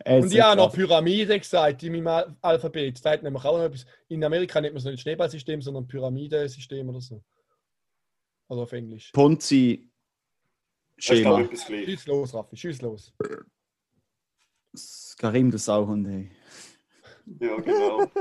[0.06, 0.71] Und ich habe noch.
[0.71, 3.03] Pyramide gesagt in meinem Al- Alphabet.
[3.03, 3.86] Da hat nämlich auch noch etwas.
[4.10, 7.23] In Amerika nennt man es nicht Schneeballsystem, sondern Pyramidensystem oder so.
[8.47, 9.10] Oder auf Englisch.
[11.07, 11.85] Das ist, ich.
[11.85, 13.13] Schieß los, Raffi, schieß los.
[14.71, 16.31] Das Karim, der Sauhund, hey.
[17.39, 18.07] Ja, genau.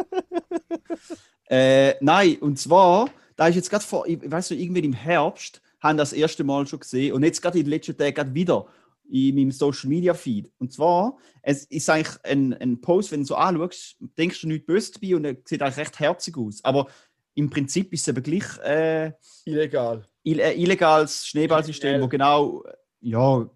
[1.47, 5.61] Äh, nein, und zwar, da ist jetzt gerade vor, ich weiß nicht, irgendwie im Herbst,
[5.81, 8.69] haben das erste Mal schon gesehen und jetzt gerade in den letzten Tagen gerade wieder
[9.11, 10.51] in meinem Social Media Feed.
[10.57, 14.65] Und zwar, es ist eigentlich ein, ein Post, wenn du so anschaust, denkst du nichts
[14.65, 16.65] Böses dabei und er sieht eigentlich recht herzig aus.
[16.65, 16.89] Aber
[17.35, 19.13] im Prinzip ist es eben gleich äh,
[19.45, 20.09] Illegal.
[20.25, 22.65] Äh, illegales Schneeballsystem, wo genau,
[23.01, 23.49] ja,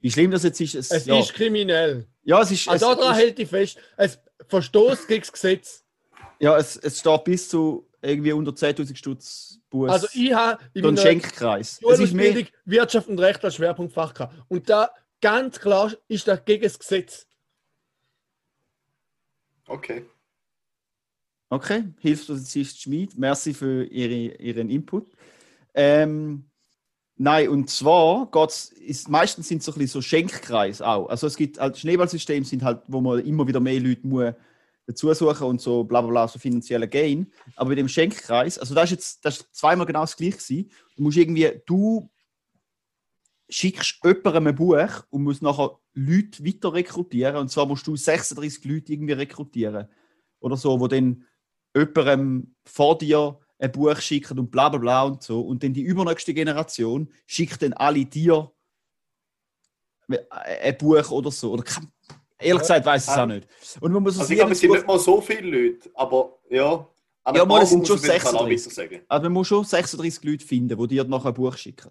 [0.00, 0.74] wie schlimm das jetzt ist.
[0.74, 2.06] Es, Es ja, ist kriminell.
[2.22, 2.68] ja, es ist.
[2.68, 3.78] Also es, daran hält ich fest.
[3.96, 5.84] Es verstoßt gegen das Gesetz.
[6.38, 9.90] Ja, es, es steht bis zu irgendwie unter 10.000 Stutz Bus.
[9.90, 11.80] Also ich habe in meiner Schenkkreis.
[11.90, 14.34] Es ist mehr, Wirtschaft und Recht als Schwerpunktfach gehabt.
[14.48, 17.26] Und da ganz klar ist das gegen das Gesetz.
[19.66, 20.04] Okay.
[21.48, 25.06] okay, Hilfspolizist Schmid, merci für ihre, Ihren Input.
[25.74, 26.50] Ähm,
[27.16, 28.30] nein, und zwar
[28.80, 31.08] ist, meistens sind es so ein bisschen so Schenkkreis auch.
[31.08, 34.34] Also es gibt halt Schneeballsysteme, sind halt, wo man immer wieder mehr Leute muss
[34.86, 37.32] dazu suchen und so bla bla bla, so finanzielle Gain.
[37.56, 40.70] Aber bei dem Schenkkreis, also das ist jetzt das ist zweimal genau das gleiche gewesen.
[40.96, 42.10] Du musst irgendwie, du
[43.48, 47.36] schickst jemandem ein Buch und musst nachher Leute weiter rekrutieren.
[47.36, 49.88] Und zwar musst du 36 Leute irgendwie rekrutieren.
[50.40, 51.24] Oder so, wo dann
[51.74, 55.40] jemandem vor dir ein Buch schicken und bla bla bla und so.
[55.40, 58.50] Und dann die übernächste Generation schickt dann alle dir
[60.30, 61.52] ein Buch oder so.
[61.52, 61.90] Oder kann,
[62.38, 63.48] ehrlich gesagt weiß ich es auch nicht.
[63.80, 66.38] Und man muss Also es ich glaube, es sind nicht mal so viele Leute, aber
[66.50, 66.88] ja.
[67.26, 68.66] Aber Ja, mal, es sind muss schon auf jeden Fall auch 36.
[68.66, 69.04] weiter sagen.
[69.08, 71.90] Also man muss schon 36 Leute finden, die dir nachher ein Buch schicken.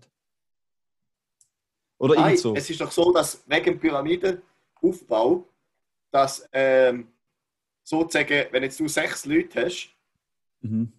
[1.97, 2.53] Oder Nein, so.
[2.55, 5.47] es ist doch so, dass wegen dem Pyramidenaufbau,
[6.11, 7.07] dass ähm,
[7.81, 9.89] sozusagen, wenn jetzt du sechs Leute hast,
[10.63, 10.93] Mhm.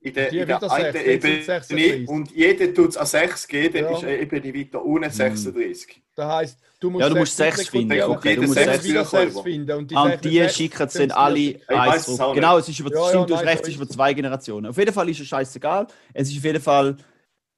[0.00, 2.08] In der, in der wieder einen sechs, jetzt sind Ebene 36.
[2.08, 3.96] und jeder tut es an sechs geben, dann Ja.
[3.98, 6.02] ist eine Ebene weiter unten 36.
[6.14, 7.98] Das heisst, du musst Ja, du musst sechs rekrutieren, finden.
[7.98, 9.42] Ja, Okay, du musst sechs sechs wieder Bücher sechs über.
[9.42, 9.78] finden.
[9.78, 12.06] Und die, Ah, sechs- Und die sechs schicken es dann alle eins.
[12.34, 13.90] Genau, es ist über, Ja, ja, stimmt, du hast nein, recht, es ist über es.
[13.90, 14.66] zwei Generationen.
[14.66, 15.86] Auf jeden Fall ist es scheißegal.
[16.14, 16.96] Es ist auf jeden Fall,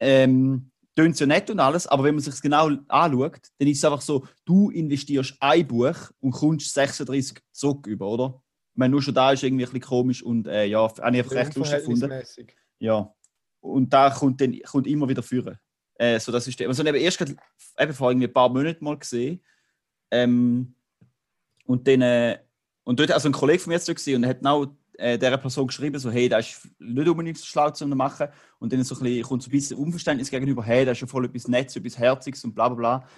[0.00, 3.78] ähm, tönt ja nett und alles, aber wenn man sich es genau anschaut, dann ist
[3.78, 8.42] es einfach so, du investierst ein Buch und kommst 36 zurück über, oder?
[8.74, 11.32] Meine, nur schon da ist irgendwie ein bisschen komisch und äh, ja, habe ich einfach
[11.32, 12.12] recht lustig gefunden.
[12.78, 13.12] Ja.
[13.60, 15.58] Und da kommt dann kommt immer wieder führen.
[15.96, 16.68] Äh, so das System.
[16.68, 17.36] Also, ich habe erst gerade,
[17.78, 19.42] eben vor irgendwie ein paar Monaten mal gesehen.
[20.10, 20.74] Ähm,
[21.66, 22.38] und dann, äh,
[22.84, 25.66] und dort, also ein Kollege von mir gesehen und er hat genau äh, dieser Person
[25.66, 28.28] geschrieben, so, hey, das ist nicht unbedingt so schlau zu machen.
[28.58, 31.06] Und dann so ein bisschen, kommt so ein bisschen Unverständnis gegenüber, hey, das ist ja
[31.06, 33.08] voll etwas Nettes, etwas Herziges und bla bla bla.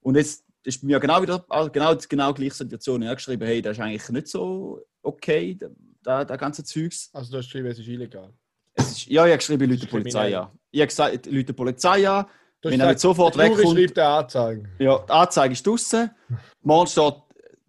[0.00, 3.02] Und jetzt ist mir genau wieder, also genau, genau die gleiche Situation.
[3.02, 5.58] Er hat geschrieben, hey, das ist eigentlich nicht so okay,
[6.02, 7.10] da, da ganze Zeugs.
[7.12, 8.32] Also du hast geschrieben, es ist illegal.
[8.74, 10.50] Es ist, ja, ich habe geschrieben, Leute ist Polizei an.
[10.70, 12.26] Ich habe gesagt, Leute Polizei an.
[12.62, 14.68] Wenn hast er nicht sofort der wegkommt- schreibt eine Anzeige.
[14.78, 16.10] Ja, die Anzeige ist draußen.
[16.62, 17.14] Morgen steht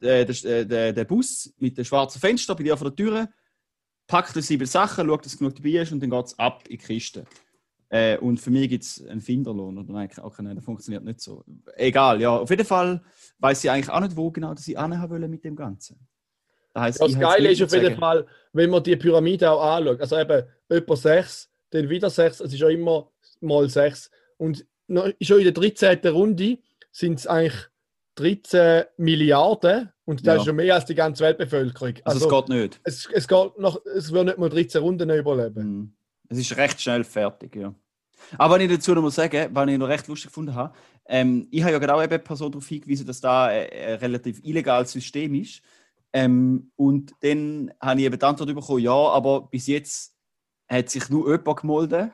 [0.01, 3.29] äh, der, äh, der, der Bus mit dem schwarzen Fenster bei dir vor der Tür.
[4.07, 6.83] Packt sieben Sachen, schaut, dass genug dabei ist und dann geht es ab in die
[6.83, 7.25] Kiste.
[7.89, 9.77] Äh, und für mich gibt es einen Finderlohn.
[9.77, 11.43] Oder nein, okay, nein, das funktioniert nicht so.
[11.75, 12.37] Egal, ja.
[12.37, 13.01] Auf jeden Fall
[13.39, 15.97] weiß ich eigentlich auch nicht, wo genau dass ich anhaben will mit dem Ganzen.
[16.73, 17.99] Das, heisst, Ja, ich das Geile ist auf jeden sagen.
[17.99, 20.01] Fall, wenn man die Pyramide auch anschaut.
[20.01, 24.11] Also eben, etwa 6, dann wieder 6, es ist ja immer mal 6.
[24.37, 24.65] Und
[25.21, 25.99] schon in der 13.
[26.07, 26.57] Runde
[26.91, 27.55] sind es eigentlich
[28.15, 30.39] 13 Milliarden und das Ja.
[30.41, 31.93] ist schon mehr als die ganze Weltbevölkerung.
[32.03, 32.79] Also, es geht nicht.
[32.83, 35.63] es, es geht noch, es wird nicht mal 13 Runden überleben.
[35.77, 35.93] Mhm.
[36.29, 37.73] Es ist recht schnell fertig, ja.
[38.37, 40.73] Aber wenn ich dazu noch mal sagen, was ich noch recht lustig gefunden habe,
[41.07, 44.43] ähm, ich habe ja genau eben eine Person darauf hingewiesen, dass da ein, ein relativ
[44.43, 45.61] illegales System ist.
[46.13, 50.15] Ähm, und dann habe ich eben die Antwort bekommen, ja, aber bis jetzt
[50.67, 52.11] hat sich nur jemand gemeldet.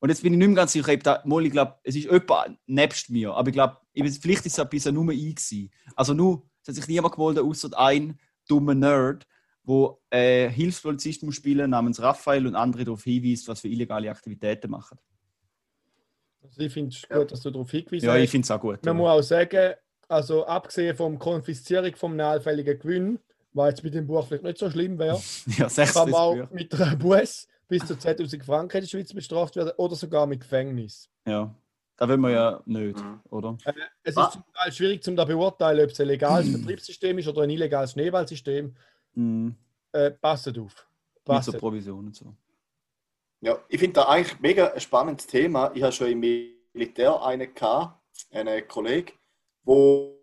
[0.00, 2.10] Und jetzt bin ich nicht mehr ganz sicher, ob da, mal, ich glaube, es ist
[2.10, 5.70] jemand nebst mir, aber ich glaube, vielleicht ist es bisher nur ich gewesen.
[5.96, 9.26] Also nur, es hat sich niemand gemeldet, außer ein dummer Nerd,
[9.68, 14.70] wo äh, Hilfspolizist muss spielen namens Raphael und andere darauf hinweist, was für illegale Aktivitäten
[14.70, 14.98] machen.
[16.42, 17.18] Also ich finde es Ja.
[17.18, 18.20] gut, dass du darauf hingewiesen Ja, hast.
[18.22, 18.82] ich finde es auch gut.
[18.84, 19.00] Man ja.
[19.02, 19.74] muss auch sagen,
[20.08, 23.18] also abgesehen vom Konfiszierung vom allfälligen Gewinn,
[23.52, 25.20] was jetzt mit dem Buch vielleicht nicht so schlimm wäre,
[25.58, 29.12] ja, 60 kann man auch mit einer Bus bis zu 10.000 Franken in der Schweiz
[29.12, 31.10] bestraft werden oder sogar mit Gefängnis.
[31.26, 31.54] Ja,
[31.98, 33.20] da will man ja nicht, Mhm.
[33.28, 33.58] oder?
[34.02, 34.24] Es Ah.
[34.28, 37.92] ist zum Teil schwierig zu beurteilen, ob es ein legales Vertriebssystem ist oder ein illegales
[37.92, 38.74] Schneeballsystem.
[39.14, 39.54] Mhm.
[39.92, 40.56] Äh, passt auf.
[40.56, 41.50] Mit Passt.
[41.50, 42.34] so Provision und so.
[43.40, 45.70] Ja, ich finde das eigentlich mega ein spannendes Thema.
[45.74, 46.20] Ich habe schon im
[46.72, 48.00] Militär einen gehabt,
[48.32, 49.12] einen Kollegen,
[49.62, 50.18] wo,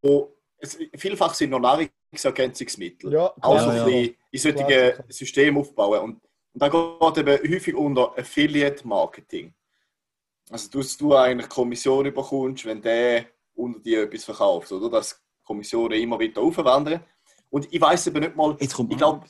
[0.00, 3.12] wo es, vielfach sind noch Nahrungsergänzungsmittel.
[3.12, 3.84] Ja, auch klar, so ja.
[3.84, 5.04] ein bisschen in solchen Klar.
[5.08, 6.00] System aufbauen.
[6.00, 9.52] Und, und da geht eben häufig unter Affiliate Marketing.
[10.50, 14.90] Also, dass du eigentlich Kommission bekommst, wenn der unter dir etwas verkauft, oder?
[14.90, 17.04] Dass Kommissionen immer wieder aufwandern.
[17.54, 19.24] Und ich weiß eben nicht mal, Jetzt kommt ich glaube,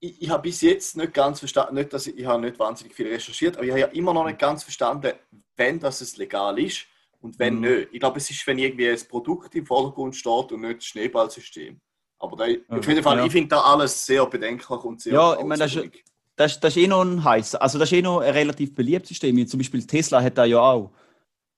[0.00, 2.94] ich, ich habe bis jetzt nicht ganz verstanden, nicht, dass ich, ich habe nicht wahnsinnig
[2.96, 5.12] viel recherchiert, aber ich habe ja immer noch nicht ganz verstanden,
[5.56, 6.84] wenn das es legal ist
[7.20, 7.60] und wenn Mhm.
[7.60, 7.88] nicht.
[7.92, 11.78] Ich glaube, es ist, wenn irgendwie ein Produkt im Vordergrund steht und nicht das Schneeballsystem.
[12.18, 12.44] Aber da,
[12.76, 13.24] auf jeden Fall, Ja.
[13.24, 15.88] ich finde da alles sehr bedenklich und sehr Ja, ich meine, das ist-.
[16.34, 17.54] Das, ist- das ist eh noch ein heiß.
[17.54, 19.46] Also das ist eh noch ein relativ beliebtes System.
[19.46, 20.90] Zum Beispiel Tesla hat da ja auch.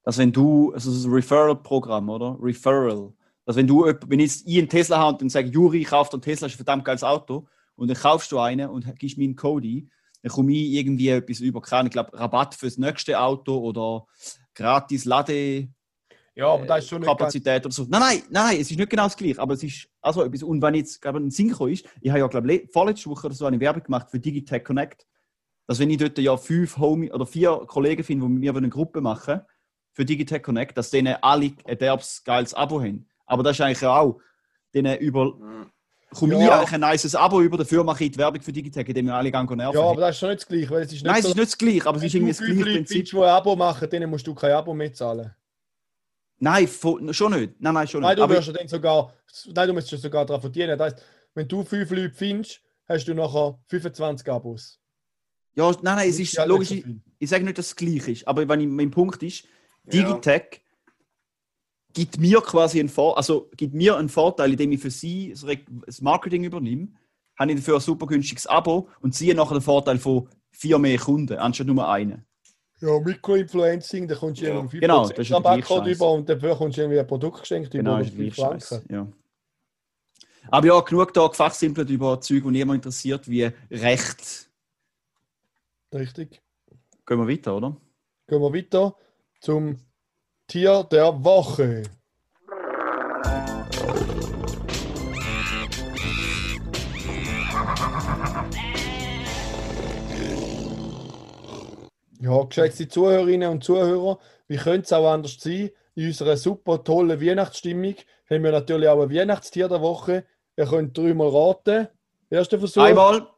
[0.04, 2.37] Dass wenn du, also das Referral-Programm, oder?
[2.40, 3.12] Referral.
[3.48, 6.12] Dass wenn du, wenn jetzt ich einen Tesla habe und dann sage, Juri, ich kaufe
[6.12, 9.24] einen Tesla, ist ein verdammt geiles Auto, und dann kaufst du einen und gibst mir
[9.24, 9.90] einen Code ein,
[10.22, 14.04] dann komme ich irgendwie etwas über, keine Ahnung, ich glaube, Rabatt fürs nächste Auto oder
[14.54, 15.70] gratis Ladekapazität
[16.34, 17.87] Ja, aber das ist schon ganz, oder so.
[17.88, 20.42] Nein, nein, nein, es ist nicht genau das gleiche, aber es ist also etwas.
[20.42, 23.28] Und wenn jetzt gerade ein Sinn gekommen ist, ich habe ja, glaube ich, vorletzte Woche
[23.28, 25.06] oder so eine Werbung gemacht für Digitech Connect,
[25.66, 28.68] dass wenn ich dort ja fünf Homie oder vier Kollegen finde, die mit mir eine
[28.68, 29.40] Gruppe machen
[29.94, 33.08] für Digitech Connect, dass denen alle ein derbs geiles Abo haben.
[33.28, 34.20] Aber das ist eigentlich auch,
[34.74, 35.70] denen über, Mhm.
[36.14, 36.40] komme Ja.
[36.40, 39.14] ich eigentlich ein nices Abo über, dafür mache ich die Werbung für Digitech, indem wir
[39.14, 39.74] alle gehen nerven.
[39.78, 41.28] ja, aber das ist schon nicht das Gleiche, weil es ist nicht Nein, es so,
[41.30, 42.88] ist nicht das Gleiche, aber es ist irgendwie das gleiche Leute Prinzip.
[42.96, 45.34] findest, die ein Abo machen, denen musst du kein Abo mehr zahlen.
[46.40, 47.60] Nein, schon nicht.
[47.60, 48.18] Nein, nein, schon Nein, nicht.
[48.18, 49.12] du Aber wirst ja dann sogar,
[49.54, 50.78] nein, du musst ja sogar daran verdienen.
[50.78, 54.78] Das heißt, wenn du fünf Leute findest, hast du nachher 25 Abos.
[55.54, 56.68] ja, nein, nein, es ist ja logisch.
[56.68, 57.00] so viel.
[57.18, 59.44] ich sage nicht, dass es gleich ist, aber wenn ich, mein Punkt ist,
[59.90, 60.04] Ja.
[61.94, 65.35] Gibt mir quasi einen, Vor also gibt mir einen Vorteil, indem ich für sie
[65.87, 66.88] das Marketing übernehme,
[67.38, 70.98] habe ich dafür ein super günstiges Abo und ziehe nachher den Vorteil von vier mehr
[70.98, 72.24] Kunden, anstatt nur einen.
[72.81, 74.55] Ja, Mikroinfluencing, da kommst du Ja.
[74.55, 77.70] irgendwie 5% Genau, das ist Rabattcode über und dafür kommst du irgendwie ein Produkt geschenkt
[77.72, 78.74] Genau, über gleich scheiße.
[78.77, 78.94] Franken.
[78.94, 79.09] Ja.
[80.51, 84.48] Aber ja, genug da gefachsimpelt über Zeug, die niemand interessiert, wie Recht.
[85.92, 86.40] Richtig.
[87.07, 87.77] Gehen wir weiter, oder?
[88.29, 88.94] Gehen wir weiter
[89.40, 89.79] zum
[90.48, 91.82] Tier der Woche.
[102.20, 105.68] Ja, geschätzte Zuhörerinnen und Zuhörer, wie könnte es auch anders sein?
[105.94, 107.96] In unserer super tollen Weihnachtsstimmung
[108.30, 110.24] haben wir natürlich auch ein Weihnachtstier der Woche.
[110.56, 111.88] Ihr könnt dreimal raten.
[112.30, 113.28] Erster Versuch, Einmal.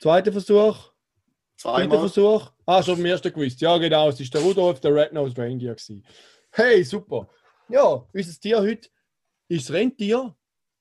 [0.00, 0.93] zweiter Versuch,
[1.56, 1.98] Zweimal.
[1.98, 2.50] Versuch.
[2.66, 3.60] Ah, schon beim ersten gewusst.
[3.60, 4.08] Ja, genau.
[4.08, 5.74] Es ist der Rudolf, der Red-Nosed Reindeer.
[5.74, 6.04] Gewesen.
[6.50, 7.28] Hey, super.
[7.68, 8.88] Ja, unser Tier heute
[9.48, 10.34] ist das Rentier.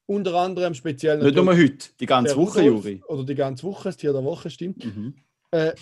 [0.06, 2.86] Unter anderem speziell Nicht nur heute, die ganze Woche, Rudolf.
[2.86, 3.04] Juri.
[3.08, 4.84] Oder die ganze Woche, das Tier der Woche, stimmt.
[4.84, 5.16] Mhm.
[5.52, 5.74] Äh,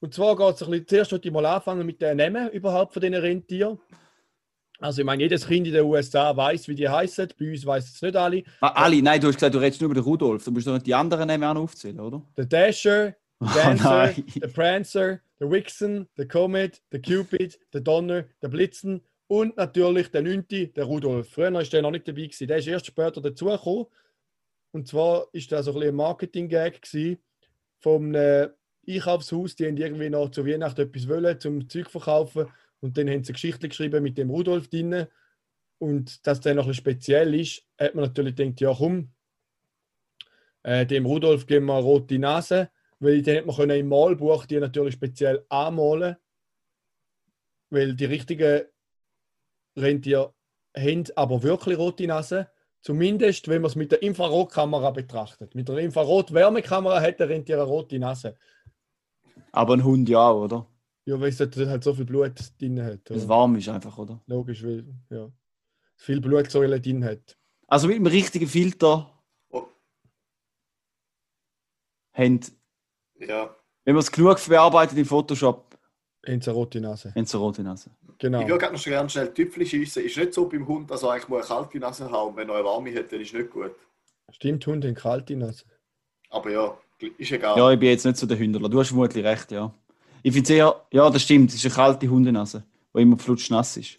[0.00, 3.00] und zwar geht es ein bisschen, zuerst ich mal anfangen mit den Namen überhaupt von
[3.00, 3.78] diesen Rentieren.
[4.80, 7.28] Also ich meine, jedes Kind in den USA weiß, wie die heißen.
[7.38, 8.42] Bei uns weiß es nicht alle.
[8.60, 10.44] Ah, Ali, nein, du hast gesagt, du redest nur über den Rudolf.
[10.44, 12.20] Du musst doch nicht die anderen Namen auch aufzählen, oder?
[12.36, 13.14] Der Dasher,
[13.54, 14.24] Dancer, nein.
[14.36, 20.22] der Prancer, der Vixen, der Comet, der Cupid, der Donner, der Blitzen und natürlich der
[20.22, 21.30] Neunte, der Rudolf.
[21.30, 22.22] Früher war der noch nicht dabei.
[22.22, 22.46] Gewesen.
[22.48, 23.86] Der ist erst später dazugekommen.
[24.72, 27.18] Und zwar ist das so ein, ein Marketing-Gag gewesen
[27.78, 28.48] vom äh,
[28.88, 29.56] Einkaufshaus.
[29.56, 32.46] Die haben irgendwie noch zu Weihnachten etwas wollen, zum Zeug verkaufen.
[32.80, 35.06] Und dann haben sie eine Geschichte geschrieben mit dem Rudolf drin.
[35.78, 39.10] Und dass der noch ein speziell ist, hat man natürlich gedacht, ja komm,
[40.62, 42.70] äh, dem Rudolf geben wir rote Nase,
[43.02, 46.16] weil dann hat man können im Malbuch die natürlich speziell anmalen,
[47.70, 48.62] weil die richtigen
[49.76, 50.32] Rentier
[50.76, 52.48] haben aber wirklich rote Nase.
[52.80, 55.54] Zumindest, wenn man es mit der Infrarotkamera betrachtet.
[55.54, 58.36] Mit der Infrarot-Wärmekamera hat der Rentier eine rote Nase.
[59.52, 60.66] Aber ein Hund ja oder?
[61.04, 63.10] Ja, weil es halt so viel Blut drin hat.
[63.10, 63.28] Weil es Oder?
[63.28, 64.22] warm ist einfach, oder?
[64.26, 65.30] Logisch, weil ja,
[65.96, 67.36] viel Blutsäule drin hat.
[67.66, 69.08] Also mit dem richtigen Filter
[69.50, 69.66] Oh,
[72.12, 72.40] haben,
[73.28, 73.54] ja.
[73.84, 75.78] wenn man es genug verarbeitet im Photoshop,
[76.24, 77.12] sie eine rote Nase.
[77.14, 77.90] sie eine rote Nase.
[78.18, 78.40] Genau.
[78.40, 80.04] Ich würde gerne noch schon ganz schnell Tüpfel schiessen.
[80.04, 82.48] Ist nicht so beim Hund, dass er eigentlich mal eine kalte Nase haben und wenn
[82.48, 83.72] er eine warme hat, dann ist nicht gut.
[84.30, 85.64] Stimmt, Hunde haben kalte Nase.
[86.30, 86.78] Aber ja,
[87.18, 87.58] ist egal.
[87.58, 88.68] Ja, ich bin jetzt nicht so der Hündler.
[88.68, 89.74] Du hast vermutlich recht, ja.
[90.22, 93.96] Ich finde eher, ja, das stimmt, es ist eine kalte Hundenase, die immer flutschnass ist.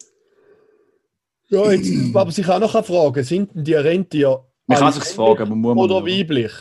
[1.48, 5.42] Ja, jetzt, aber sich auch noch fragen, sind denn die Rentier Man kann sich's fragen,
[5.42, 6.52] aber muss man oder weiblich?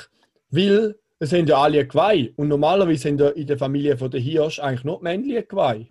[0.50, 4.12] Weil es sind ja alle ein Geweih und normalerweise sind ja in der Familie von
[4.12, 5.88] der Hirsch eigentlich nur die Männchen ein Geweih.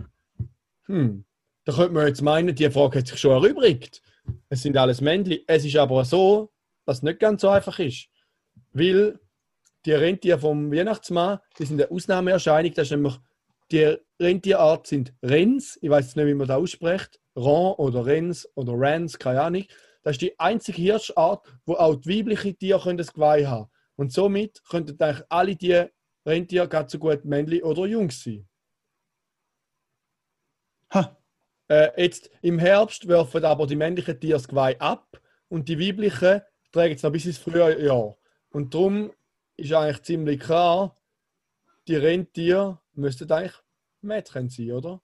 [0.87, 1.25] Hm,
[1.65, 4.03] da könnte man jetzt meinen, die Frage hat sich schon erübrigt.
[4.51, 5.39] Es sind alles Männchen.
[5.47, 6.53] Es ist aber so,
[6.85, 8.09] dass es nicht ganz so einfach ist.
[8.73, 9.19] Weil
[9.87, 12.75] die Rentier vom Weihnachtsmann, die sind eine Ausnahmeerscheinung.
[12.75, 13.19] Das ist nämlich,
[13.71, 18.75] die Rentierart sind Rens, ich weiß nicht, wie man das ausspricht, Ran oder Rens oder
[18.77, 19.65] Rans, keine Ahnung.
[20.03, 24.13] Das ist die einzige Hirschart, wo auch die weiblichen Tiere können das Geweih haben Und
[24.13, 25.87] somit könnten eigentlich alle die
[26.25, 28.49] Rentiere ganz so gut Männli oder Jungs sein.
[30.95, 31.17] Ha.
[31.69, 36.43] Äh, jetzt im Herbst werfen aber die männlichen Tiere das Geweih ab und die weiblichen
[36.71, 38.17] tragen es noch bis ins Frühjahr.
[38.51, 39.13] Und darum
[39.57, 40.97] ist eigentlich ziemlich klar,
[41.89, 43.59] die Rentiere müssten eigentlich
[44.01, 45.03] Mädchen sein, oder?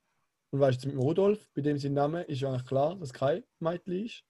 [0.51, 3.45] Und weißt du, mit dem Rudolf, bei dem sein Name ist eigentlich klar, dass kein
[3.59, 4.25] Mädchen ist.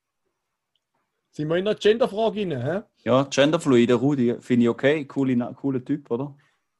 [1.31, 2.81] Sind wir in einer Genderfrage rein, hä?
[3.03, 5.05] Ja, genderfluide Rudi, finde ich okay.
[5.05, 6.35] Coole, cooler Typ, oder?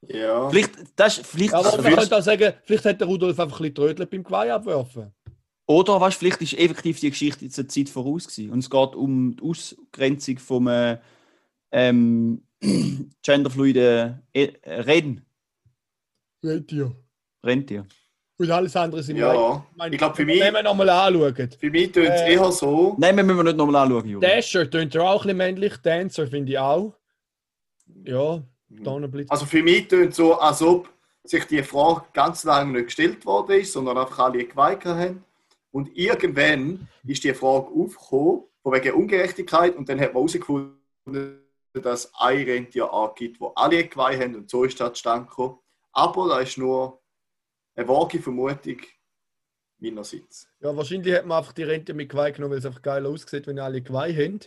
[0.07, 0.49] Ja.
[0.49, 3.59] Vielleicht, das ist, vielleicht, Aber also, man könnte auch sagen, vielleicht hat der Rudolf einfach
[3.59, 5.12] ein bisschen trödelt beim Geweih abwerfen.
[5.67, 8.51] oder weißt, vielleicht ist effektiv die Geschichte jetzt eine Zeit voraus gewesen.
[8.51, 10.97] Und es geht um die Ausgrenzung vom äh,
[11.71, 12.43] ähm,
[13.23, 15.25] genderfluide äh, Reden.
[16.43, 16.95] Rentier.
[17.45, 17.85] Rentier.
[18.39, 19.62] Und alles andere sind Ja.
[19.75, 19.91] Mädchen.
[19.93, 21.49] Ich glaube, für Wenn mich, wir nochmal anschauen.
[21.60, 22.95] für mich tut es Äh, eher so.
[22.97, 24.25] Nein, wir müssen nicht nochmal anschauen, Juri.
[24.25, 26.93] Dasher tönt er auch ein bisschen männlich, Dancer finde ich auch.
[28.06, 29.30] Ja, Donnerblitz.
[29.30, 30.88] Also für mich tut es so, als ob
[31.25, 35.23] sich die Frage ganz lange nicht gestellt worden ist, sondern einfach alle geweigert haben.
[35.71, 40.78] Und irgendwann ist die Frage aufgekommen, von wegen Ungerechtigkeit, und dann hat man herausgefunden,
[41.73, 45.58] dass es ein Rentier gibt, wo alle Geweih haben, und so ist das zustande gekommen.
[45.91, 46.99] Aber da ist nur
[47.79, 48.77] eine vage Vermutung
[49.79, 50.47] meinerseits.
[50.59, 53.47] Ja, wahrscheinlich hat man einfach die Rente mit Geweih genommen, weil es einfach geil aussieht,
[53.47, 54.39] wenn alle Geweih haben.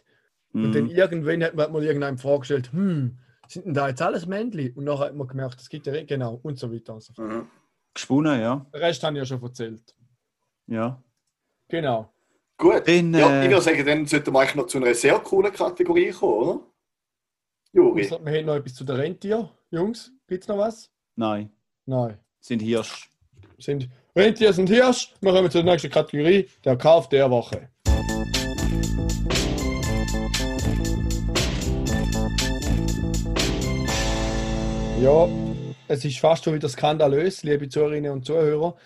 [0.53, 0.73] Und Mhm.
[0.73, 3.19] dann irgendwann hat man mal irgendeinem Frage gestellt, hm,
[3.49, 4.73] sind denn da jetzt alles Männchen?
[4.75, 6.95] Und nachher hat man gemerkt, es gibt ja genau und so weiter.
[6.95, 7.29] und so fort.
[7.29, 7.49] Mhm.
[7.95, 8.67] Gesponnen, ja.
[8.73, 9.95] Den Rest habe ich ja schon erzählt.
[10.67, 11.03] ja.
[11.69, 12.13] Genau.
[12.59, 12.87] Gut.
[12.87, 15.53] Dann, ja, äh, ich würde sagen, dann sollten wir eigentlich noch zu einer sehr coolen
[15.53, 16.67] Kategorie kommen, oder?
[17.73, 18.03] Juri.
[18.11, 19.51] Wir haben noch etwas zu der Rentier.
[19.71, 20.91] Jungs, gibt es noch was?
[21.17, 21.51] Nein,
[21.87, 22.19] Nein.
[22.41, 23.11] sind Hirsch.
[23.63, 25.15] Sind Rentier sind Hirsch.
[25.21, 27.69] Wir kommen zur nächsten Kategorie, der Kauf der Woche.
[35.01, 35.29] Ja,
[35.87, 38.77] es ist fast schon wieder skandalös, liebe Zuhörerinnen und Zuhörer.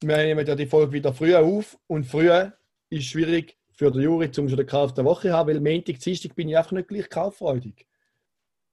[0.00, 2.54] Wir nehmen ja die Folge wieder früher auf und früher
[2.88, 5.98] ist schwierig für den Juri, um schon den Kauf der Woche zu haben, weil Montag,
[5.98, 7.86] Dienstag bin ich einfach nicht gleich kauffreudig.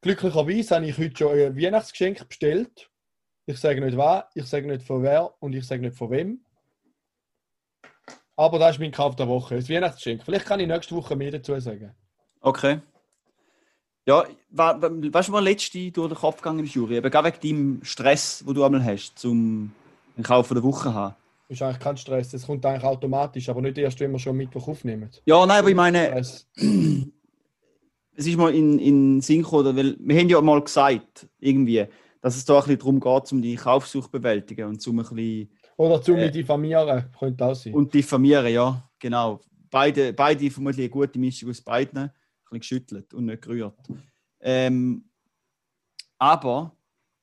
[0.01, 2.89] Glücklicherweise habe ich heute schon ein Weihnachtsgeschenk bestellt.
[3.49, 6.39] Ich sage nicht was, ich sage nicht von wer und ich sage nicht von wem.
[8.35, 10.21] Aber das ist mein Kauf der Woche, das Weihnachtsgeschenk.
[10.23, 11.95] Vielleicht kann ich nächste Woche mehr dazu sagen.
[12.41, 12.79] Okay.
[14.05, 16.97] Ja, wa- wa- weißt du, was letzte durch den Kopf gegangen ist, Juri?
[16.97, 19.71] Eben gerade wegen deinem Stress, den du einmal hast, zum
[20.21, 21.15] Kauf der Woche haben.
[21.47, 24.67] Ist eigentlich kein Stress, das kommt eigentlich automatisch, aber nicht erst, wenn wir schon Mittwoch
[24.67, 25.09] aufnehmen.
[25.25, 26.45] Ja, nein, aber ich meine, es
[28.15, 31.88] ist mal in, in Sinn gekommen, weil wir haben ja mal gesagt, irgendwie,
[32.21, 35.05] dass es da ein bisschen darum geht, um die Kaufsucht zu bewältigen und zum ein
[35.05, 36.32] bisschen Oder zu Äh.
[36.32, 37.73] diffamieren, könnte auch sein.
[37.73, 39.39] und diffamieren, ja, genau.
[39.69, 42.12] Beide, beide vermutlich eine gute Mischung aus beiden, ein
[42.43, 43.77] bisschen geschüttelt und nicht gerührt.
[44.41, 45.05] Ähm,
[46.17, 46.75] aber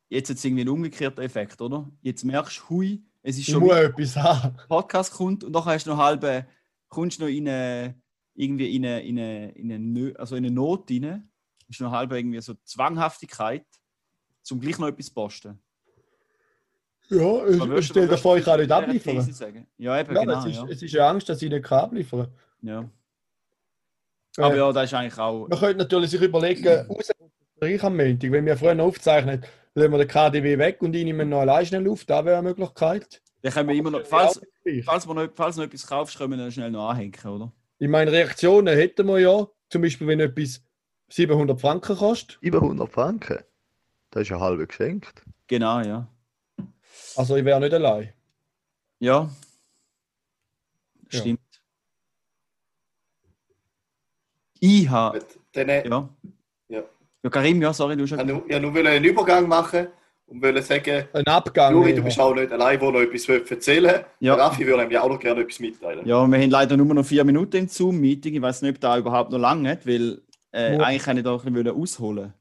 [0.09, 1.91] jetzt hat es irgendwie einen umgekehrten Effekt, oder?
[2.03, 4.57] Jetzt merkst du, hui, es ist ich schon muss wieder etwas haben.
[4.57, 6.47] ein Podcast kommt und nachher hast du noch halbe,
[6.89, 8.01] kommst du noch in eine,
[8.35, 11.29] irgendwie in eine, in eine, in eine, also in eine Not rein,
[11.69, 13.67] ist noch halbe irgendwie so Zwanghaftigkeit,
[14.47, 15.59] zum gleich noch etwas posten.
[17.09, 19.17] Ja, ich, würdest ich du- stell dir vor, ich kann nicht abliefern.
[19.79, 20.39] Ja, eben, Ja, genau.
[20.39, 20.67] es, ist, ja.
[20.69, 22.29] es ist eine Angst, dass ich nicht kann abliefern
[22.63, 22.89] Ja.
[24.39, 25.49] Aber Äh, ja, das ist eigentlich auch.
[25.49, 27.11] Man könnte natürlich sich überlegen, raus
[27.63, 29.43] ich am Montag, wenn wir früher noch aufzeichnen,
[29.75, 32.49] lassen wir den KDW weg und ich nehme noch allein schnell auf, das wäre eine
[32.49, 33.23] Möglichkeit.
[33.43, 34.41] Da können wir immer noch, falls,
[34.85, 37.53] falls, wir noch, falls noch etwas kaufst, können wir dann schnell noch anhängen, oder?
[37.79, 40.63] Ich meine, Reaktionen hätten wir ja, zum Beispiel, wenn etwas
[41.09, 42.39] 700 Franken kostet.
[42.41, 43.39] Über 100 Franken.
[44.17, 45.23] Das ist ja halb geschenkt.
[45.47, 46.09] Genau, ja.
[47.17, 48.15] Also, ich wäre nicht allein.
[48.99, 49.29] Ja.
[51.11, 51.21] Ja.
[51.21, 51.41] Stimmt.
[54.59, 55.21] Ich habe.
[55.55, 56.09] Äh, Ja.
[56.69, 56.83] Ja.
[57.23, 58.59] Ja, Karim, ja, sorry, du hast ich ja.
[58.59, 59.89] nur, wollte einen Übergang machen
[60.29, 61.75] und wollte sagen, Ein Abgang.
[61.75, 64.05] Juri, du bist auch nicht allein, der noch etwas erzählen will.
[64.21, 64.35] Ja.
[64.35, 66.07] Der Raffi würde nämlich auch noch gerne etwas mitteilen.
[66.07, 68.35] Ja, wir haben leider nur noch vier Minuten im Zoom-Meeting.
[68.37, 71.37] Ich weiß nicht, ob da überhaupt noch lange hat, weil äh, eigentlich kann ich da
[71.37, 72.33] ein bisschen ausholen.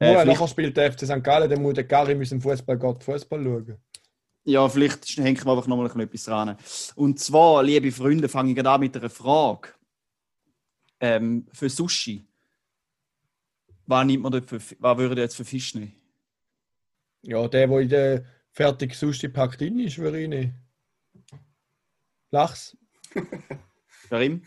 [0.00, 1.22] Nur, Äh, vielleicht, nachher spielt der FC St.
[1.24, 3.78] Gallen, dann muss der Gary müssen Fußball Gott Fußball schauen.
[4.44, 6.56] ja, vielleicht hängen wir einfach noch mal etwas dran.
[6.94, 9.70] Und zwar, liebe Freunde, fange ich gerade an mit einer Frage.
[11.00, 12.24] Ähm, für Sushi.
[13.86, 15.94] Was, nimmt man dort für, was würde jetzt für Fisch nehmen?
[17.22, 20.52] Ja, der, der in der fertig Sushi packt drin ist, würde ich nicht.
[22.30, 22.76] Lachs.
[24.08, 24.42] Karim?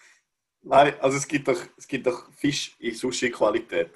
[0.62, 3.90] Nein, also es gibt doch, es gibt doch Fisch in Sushi-Qualität,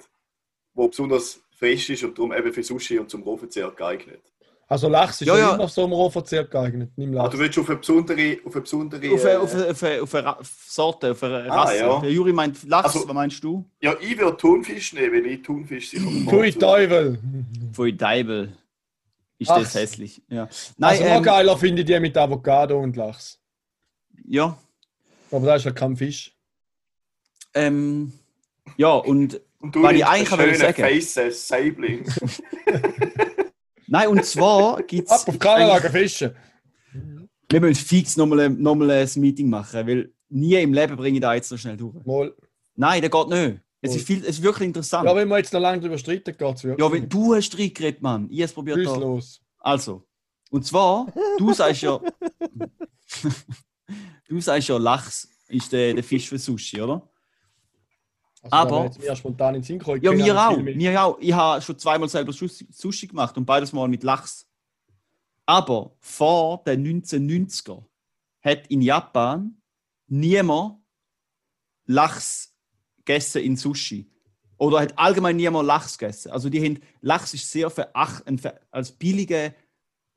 [0.77, 4.21] wo besonders frisch ist und darum eben für Sushi und zum Rohverzehr geeignet.
[4.69, 6.91] Also Lachs ist Ja, ja, immer so im Rohverzehr geeignet.
[6.97, 7.31] Nimm Ah, Lachs.
[7.35, 10.01] du willst auf eine besondere, auf eine besondere Auf eine, äh, auf eine, auf eine,
[10.01, 10.35] auf eine
[10.67, 11.77] Sorte, auf eine Ah, Rasse.
[11.79, 11.99] ja.
[12.01, 13.65] Der Juri meint Lachs, Also- was meinst du?
[13.81, 17.17] Ja, ich würde Thunfisch nehmen, weil ich Thunfisch sicher Pfui Teufel!
[17.73, 18.53] Pfui Deibel.
[19.39, 19.59] Ist Ach.
[19.59, 20.21] das hässlich.
[20.29, 20.49] Ja.
[20.77, 23.39] Nein, Also noch ähm, geiler finde ich die mit Avocado und Lachs.
[24.27, 24.57] ja.
[25.31, 26.33] Aber da ist ja kein Fisch.
[27.53, 28.13] Ähm,
[28.77, 32.05] ja, und Und du Weil ich eigentlich schönen sagen- Faces, Saibling.
[33.87, 35.27] nein, und zwar gibt Ab es.
[35.27, 36.35] auf Kanalager fischen.
[37.49, 41.21] Wir müssen fix nochmal ein, nochmal ein Meeting machen, weil nie im Leben bringe ich
[41.21, 41.95] da jetzt so schnell durch.
[42.05, 42.35] Mal.
[42.75, 43.61] Nein, das geht nicht.
[43.81, 45.05] Es ist, viel, es ist wirklich interessant.
[45.05, 46.91] Ja, Ja, wenn wir jetzt noch lange darüber streiten, geht es wirklich.
[46.91, 48.27] wenn du hast Streit geredet, Mann.
[48.29, 48.85] Ich habe es probiert.
[48.85, 48.95] Da.
[48.97, 49.41] los.
[49.59, 50.03] Also,
[50.49, 51.99] und zwar, du sagst ja.
[54.27, 57.07] du sagst ja, Lachs ist der, der Fisch für Sushi, oder?
[58.51, 60.57] Also, Aber- jetzt mir spontan in Sinn kommen, ich Ja, mir auch.
[60.57, 61.17] Mir auch.
[61.19, 64.47] Ich habe schon zweimal selber Sushi gemacht und beides Mal mit Lachs.
[65.45, 67.83] Aber vor den 1990er
[68.41, 69.57] hat in Japan
[70.07, 70.75] niemand
[71.85, 72.53] Lachs
[72.97, 74.09] gegessen in Sushi.
[74.57, 76.31] Oder hat allgemein niemand Lachs gegessen.
[76.31, 78.23] Also die haben, Lachs ist sehr veracht,
[78.71, 79.53] als billiger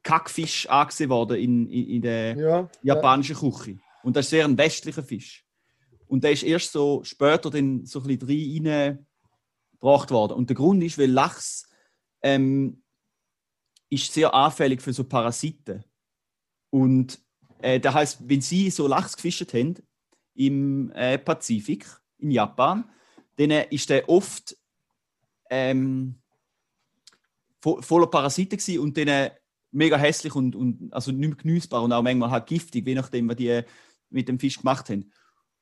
[0.02, 3.78] Kackfisch angesehen worden in, in, in der Ja, japanischen Küche.
[4.02, 5.44] Und das ist sehr ein westlicher Fisch.
[6.10, 9.06] Und der ist erst so später dann so ein bisschen rein
[9.74, 10.32] gebracht worden.
[10.32, 11.68] Und der Grund ist, weil Lachs
[12.20, 12.82] ähm,
[13.90, 15.84] ist sehr anfällig für so Parasiten.
[16.70, 17.20] Und
[17.62, 19.76] äh, das heißt, wenn sie so Lachs gefischt haben
[20.34, 21.86] im äh, Pazifik,
[22.18, 22.90] in Japan,
[23.36, 24.56] dann äh, ist der oft
[25.48, 26.16] ähm,
[27.60, 29.30] vo voller Parasiten gewesen und dann äh,
[29.70, 33.28] mega hässlich und, und also nicht mehr genießbar und auch manchmal halt giftig, je nachdem,
[33.28, 33.62] was die
[34.10, 35.12] mit dem Fisch gemacht haben.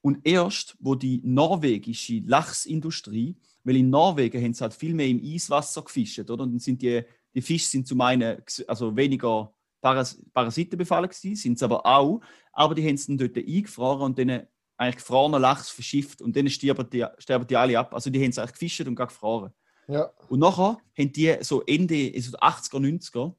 [0.00, 5.20] Und erst, wo die norwegische Lachsindustrie, weil in Norwegen haben sie halt viel mehr im
[5.22, 6.44] Eiswasser gefischt, oder?
[6.44, 7.02] Und dann sind die,
[7.34, 12.20] die Fische sind zum einen also weniger Paras Parasiten befallen gewesen, sind sie aber auch,
[12.52, 14.46] aber die haben sie dann dort eingefroren und dann
[14.76, 17.92] eigentlich gefrorener Lachs verschifft und dann sterben die, sterben die alle ab.
[17.94, 19.52] Also die haben sie eigentlich gefischt und gar gefroren.
[19.88, 20.10] ja.
[20.28, 23.34] Und nachher haben die so Ende also 80er, 90er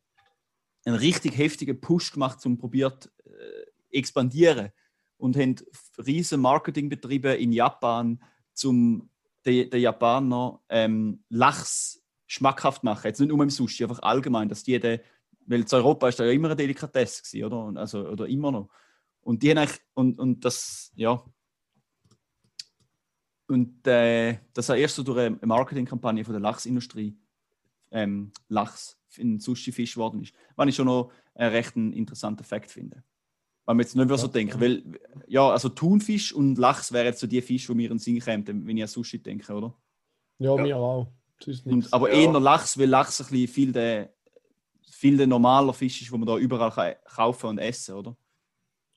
[0.86, 4.72] einen richtig heftigen Push gemacht, um probiert äh, expandieren
[5.20, 5.56] und haben
[5.98, 8.24] riesen Marketing betrieben in Japan,
[8.64, 9.10] um
[9.46, 13.08] den, Japaner ähm, Lachs schmackhaft machen.
[13.08, 15.00] Jetzt nicht nur im Sushi, einfach allgemein, dass die den,
[15.46, 17.80] weil in Europa ist ja immer eine Delikatesse gewesen, oder?
[17.80, 18.70] Also, oder immer noch.
[19.22, 21.24] Und die haben eigentlich, und, und das, ja.
[23.48, 27.18] Und äh, das war erst so durch eine Marketingkampagne von der Lachsindustrie
[27.92, 30.34] ähm, Lachs in Sushi-Fisch geworden ist.
[30.56, 33.04] Was ich schon noch einen recht interessanten Fakt finde.
[33.70, 34.34] Weil man jetzt nicht mehr so Ja.
[34.34, 34.60] denken.
[34.60, 34.82] Weil,
[35.28, 38.20] ja, also Thunfisch und Lachs wären jetzt so die Fische, die mir in den Sinn
[38.20, 39.76] kämen, wenn ich an Sushi denke, oder?
[40.40, 40.64] Ja, Ja.
[40.64, 41.08] mir auch.
[41.66, 42.20] Und, aber Ja.
[42.32, 44.12] eher Lachs, weil Lachs ein bisschen viel der,
[44.90, 48.18] viel der normaler Fisch ist, den man da überall kann kaufen und essen, oder?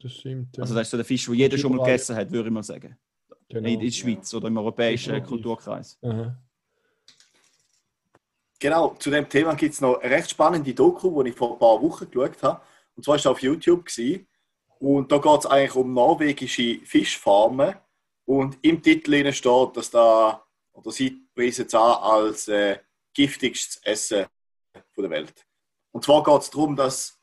[0.01, 0.57] das stimmt.
[0.57, 0.63] Ja.
[0.63, 2.63] Also das ist so der Fisch, den jeder schon mal gegessen hat, würde ich mal
[2.63, 2.97] sagen.
[3.51, 3.69] genau.
[3.69, 5.29] in der Schweiz oder im europäischen Definitiv.
[5.29, 5.99] Kulturkreis.
[6.01, 6.35] Aha.
[8.59, 11.59] Genau, zu dem Thema gibt es noch eine recht spannende Doku, die ich vor ein
[11.59, 12.63] paar Wochen geschaut habe.
[12.97, 13.85] Und zwar war es auf YouTube.
[13.85, 14.27] Gewesen.
[14.83, 17.77] Und da geht es eigentlich um norwegische Fischfarmen.
[18.25, 22.81] Und im Titel steht, dass da, oder sie preisen es an als äh,
[23.15, 24.27] giftigstes Essen
[24.75, 25.47] der Welt.
[25.93, 27.17] Und zwar geht es darum, dass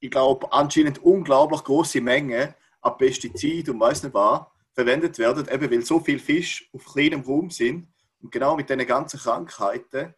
[0.00, 5.70] ich glaube, anscheinend unglaublich große Mengen an Pestiziden und weiß nicht was verwendet werden, eben
[5.70, 7.86] weil so viele Fische auf kleinem Raum sind.
[8.20, 10.16] Und genau mit diesen ganzen Krankheiten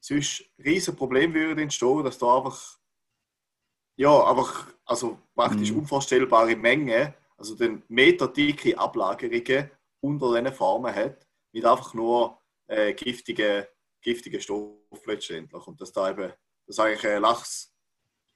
[0.00, 2.75] sonst riesen Problem würde entstehen, dass da einfach
[3.96, 5.78] ja, einfach also praktisch Mhm.
[5.78, 9.70] unvorstellbare Mengen, also den meterdicke Ablagerungen
[10.00, 12.38] unter diesen Farmen hat, mit einfach nur
[12.68, 13.68] äh, giftige,
[14.00, 14.76] giftige Stoffe
[15.06, 15.66] letztendlich.
[15.66, 16.32] Und dass da eben,
[16.66, 17.72] dass eigentlich äh, Lachs,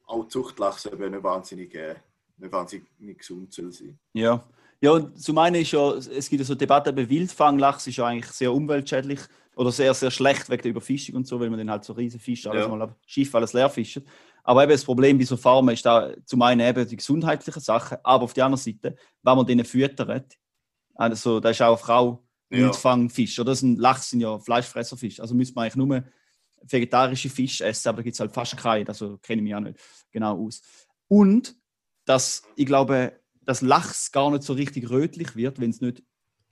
[0.07, 1.95] auch Zuchtlachs eben nicht wahnsinnig, äh,
[2.37, 3.99] nicht wahnsinnig gesund soll sein.
[4.13, 4.45] Ja.
[4.83, 8.07] Ja, und zum einen ist ja, es gibt ja so Debatten, eben Wildfanglachs ist ja
[8.07, 9.21] eigentlich sehr umweltschädlich
[9.55, 12.19] oder sehr, sehr schlecht wegen der Überfischung und so, weil man dann halt so riesen
[12.19, 12.69] Fische alles Ja.
[12.69, 14.01] mal ab Schiff alles leer fischt.
[14.43, 17.99] Aber eben das Problem bei so Farmen ist da zum einen eben die gesundheitlichen Sachen,
[18.03, 20.39] aber auf der anderen Seite, wenn man denen füttert,
[20.95, 22.59] also da ist auch eine Frau Ja.
[22.59, 23.53] Wildfangfisch, oder?
[23.53, 26.05] Das sind, Lachs sind ja Fleischfresserfisch, also müsste man eigentlich nur
[26.63, 29.61] vegetarische Fisch essen, aber da gibt es halt fast keinen, also kenne ich mich auch
[29.61, 29.79] nicht
[30.11, 30.61] genau aus.
[31.09, 31.55] Und
[32.05, 33.13] dass ich glaube,
[33.43, 36.03] dass Lachs gar nicht so richtig rötlich wird, wenn es nicht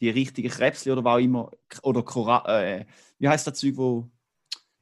[0.01, 1.51] die richtigen Krebsli oder was auch immer,
[1.83, 2.87] oder Kora äh,
[3.19, 4.09] wie heißt das Zeug, wo,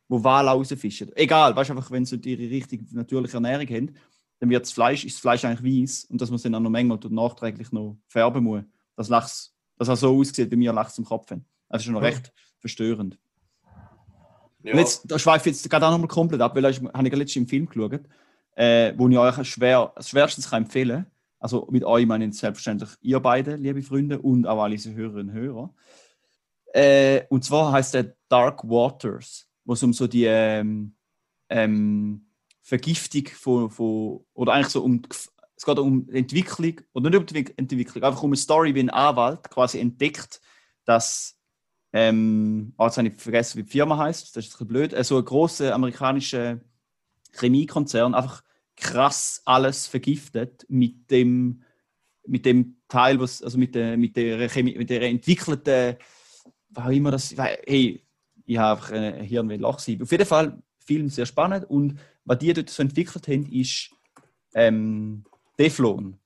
[0.09, 1.11] wo Wale rausfischen?
[1.17, 3.95] Egal, weißt du, einfach, wenn sie ihre richtige natürliche Ernährung haben,
[4.39, 6.61] dann wird das Fleisch, ist das Fleisch eigentlich weiß und dass man es dann auch
[6.61, 8.63] noch manchmal nachträglich noch färben muss,
[8.97, 11.45] dass Lachs, dass er so aussieht, wie wir Lachs im Kopf haben.
[11.69, 12.09] Das ist schon noch Ja.
[12.09, 13.19] recht verstörend.
[14.63, 14.73] Ja.
[14.73, 17.15] Und jetzt, da schweife ich jetzt gerade auch nochmal komplett ab, weil ist- habe ich
[17.15, 18.01] letztens im Film geschaut,
[18.57, 21.13] äh, wo ich euch schwer, schwerstens kann empfehlen kann.
[21.39, 25.29] Also mit euch meine ich selbstverständlich ihr beide, liebe Freunde, und auch alle unsere Hörerinnen
[25.29, 25.75] und Hörer.
[26.73, 30.95] Äh, und zwar heißt der Dark Waters, wo es um so die ähm,
[31.51, 32.27] ähm,
[32.63, 37.59] Vergiftung von, von, oder eigentlich so um, es geht um Entwicklung, oder nicht um die
[37.59, 40.41] Entwicklung, einfach um eine Story, wie ein Anwalt quasi entdeckt,
[40.85, 41.37] dass
[41.93, 44.37] ähm, oh, jetzt habe ich vergessen, wie die Firma heißt.
[44.37, 44.93] Das ist ein blöd.
[44.93, 46.61] Äh, So ein großer amerikanischer
[47.33, 48.43] Chemiekonzern einfach
[48.77, 51.63] krass alles vergiftet mit dem,
[52.27, 55.97] mit dem Teil, was, also mit der, mit der, Chemie, mit der entwickelten,
[56.75, 58.06] auch immer das, hey,
[58.47, 60.03] ich habe einfach ein Hirn wie Lachsieb.
[60.03, 63.91] Auf jeden Fall, Film sehr spannend und was die dort so entwickelt haben, ist
[64.55, 65.25] ähm,
[65.57, 66.19] Teflon.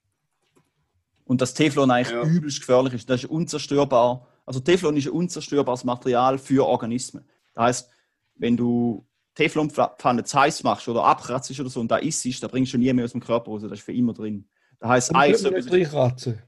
[1.25, 2.23] Und dass Teflon eigentlich Ja.
[2.25, 3.09] übelst gefährlich ist.
[3.09, 4.27] Das ist unzerstörbar.
[4.45, 7.25] Also Teflon ist ein unzerstörbares Material für Organismen.
[7.55, 7.91] Das heißt,
[8.37, 12.73] wenn du Teflonpfanne zu heiß machst oder abkratzt oder so und da isst, da bringst
[12.73, 13.62] du nie mehr aus dem Körper raus.
[13.62, 14.47] Das ist für immer drin.
[14.81, 16.43] Das heißt, Und wir so, nicht reinkratzen.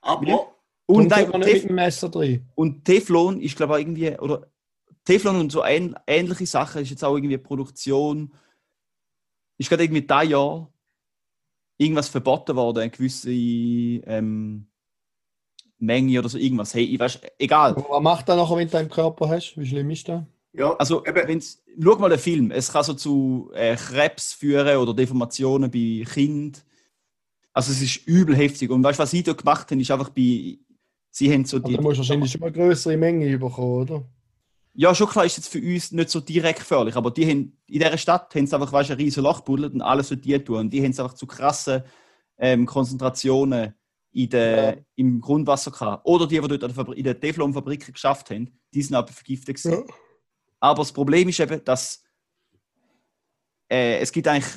[0.00, 0.20] Aber,
[0.86, 2.46] und, Und nein, nicht mit dem Messer drin.
[2.54, 4.46] und Teflon ist, glaube ich, irgendwie, oder
[5.04, 8.32] Teflon und so ähn ähnliche Sachen ist jetzt auch irgendwie Produktion.
[9.58, 10.72] Ist gerade irgendwie da Jahr
[11.80, 14.66] irgendwas verboten worden, eine gewisse ähm,
[15.78, 16.74] Menge oder so irgendwas.
[16.74, 17.74] Hey, ich weiß, egal.
[17.76, 19.56] Was macht das nachher, wenn du einen Körper hast?
[19.56, 20.22] Wie schlimm ist das?
[20.52, 22.50] ja, Also, wenn's, schau mal den Film.
[22.50, 26.64] Es kann so zu äh, Krebs führen oder Deformationen bei Kind.
[27.54, 28.70] Also, es ist übel heftig.
[28.70, 30.58] Und weißt du, was sie da gemacht haben, ist einfach bei.
[31.12, 31.76] Sie haben so Aber die.
[31.76, 34.04] du musst wahrscheinlich schon mal eine größere Menge bekommen, oder?
[34.72, 37.80] Ja, schon klar ist jetzt für uns nicht so direkt gefährlich, aber die haben, in
[37.80, 40.58] dieser Stadt haben sie einfach weißt, ein riesen Loch gebuddelt und alles für die tun.
[40.58, 41.82] Und die haben es einfach zu krassen
[42.38, 43.74] ähm, Konzentrationen
[44.12, 44.76] in der, Ja.
[44.96, 46.06] im Grundwasser gehabt.
[46.06, 49.12] Oder die, die dort an der Fabri- in der Teflonfabrik geschafft haben, die sind aber
[49.12, 49.84] vergiftet gewesen.
[50.60, 52.02] Aber das Problem ist eben, dass
[53.70, 54.52] äh, es gibt eigentlich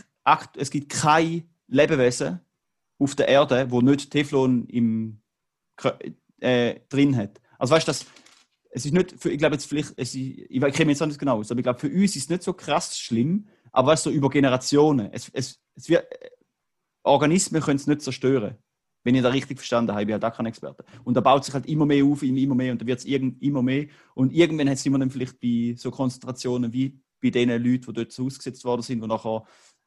[0.55, 2.39] es gibt kein Lebewesen
[2.97, 5.21] auf der Erde, wo nicht Teflon im,
[6.39, 7.41] äh, drin hat.
[7.57, 8.05] Also weißt du, das,
[8.75, 11.07] es ist nicht, für, ich glaube jetzt vielleicht, es ist, ich ich kenne jetzt auch
[11.07, 13.95] nicht genau aus, aber ich glaube für uns ist es nicht so krass schlimm, aber
[13.95, 15.09] so über Generationen.
[15.11, 16.05] Es, es, es wird,
[17.03, 18.57] Organismen können es nicht zerstören.
[19.03, 20.85] Wenn ich das richtig verstanden habe, ich bin halt auch kein Experte.
[21.03, 23.61] Und da baut sich halt immer mehr auf, immer mehr und dann wird es immer
[23.61, 23.87] mehr.
[24.15, 27.93] Und irgendwann hat es immer dann vielleicht bei so Konzentrationen wie bei den Leuten, die
[27.93, 29.43] dort so ausgesetzt worden sind, die nachher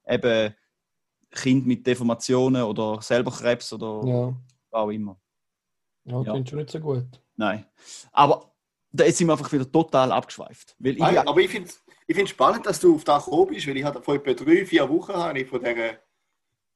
[0.07, 0.55] eben
[1.31, 4.37] Kinder mit Deformationen oder selber Krebs oder Ja,
[4.71, 5.19] was auch immer.
[6.05, 6.33] ja, Ja.
[6.33, 7.07] klingt schon nicht so gut.
[7.37, 7.65] Nein.
[8.13, 8.55] Aber
[8.97, 10.77] da sind wir einfach wieder total abgeschweift.
[10.83, 11.69] Ich, Nein, aber ich finde
[12.07, 14.89] es spannend, dass du auf das gekommen bist, weil ich hatte vor etwa drei, vier
[14.89, 15.99] Wochen habe ich von dieser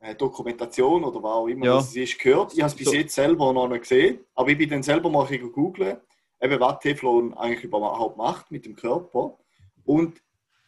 [0.01, 1.75] äh, Dokumentation oder was auch immer Ja.
[1.77, 2.53] das ist, gehört.
[2.55, 2.95] Ich habe es bis So.
[2.95, 5.99] jetzt selber noch nicht gesehen, aber ich bin dann selber mal googeln,
[6.41, 9.39] eben was Teflon eigentlich überhaupt macht mit dem Körper.
[9.85, 10.21] Und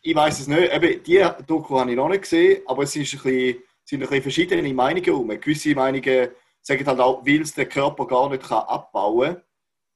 [0.03, 3.15] ich weiß es nicht, eben die Doku habe ich noch nicht gesehen, aber es ist
[3.15, 5.29] ein bisschen, sind ein bisschen verschiedene Meinungen herum.
[5.29, 6.29] Gewisse Meinungen
[6.61, 9.43] sagen halt auch, weil es der Körper gar nicht kann abbauen kann,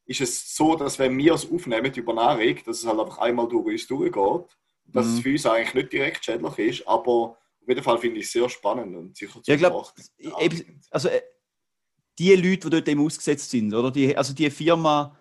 [0.06, 3.48] ist es so, dass wenn wir es aufnehmen über Nahrung, dass es halt einfach einmal
[3.48, 5.12] durch uns durchgeht, dass Mhm.
[5.14, 7.10] es für uns eigentlich nicht direkt schädlich ist, aber
[7.60, 10.38] auf jeden Fall finde ich es sehr spannend und sicher zu Ja, ich glaub, ich-
[10.38, 11.20] eben- also äh,
[12.18, 15.18] die Leute, die dort eben ausgesetzt sind, oder die, also die Firma,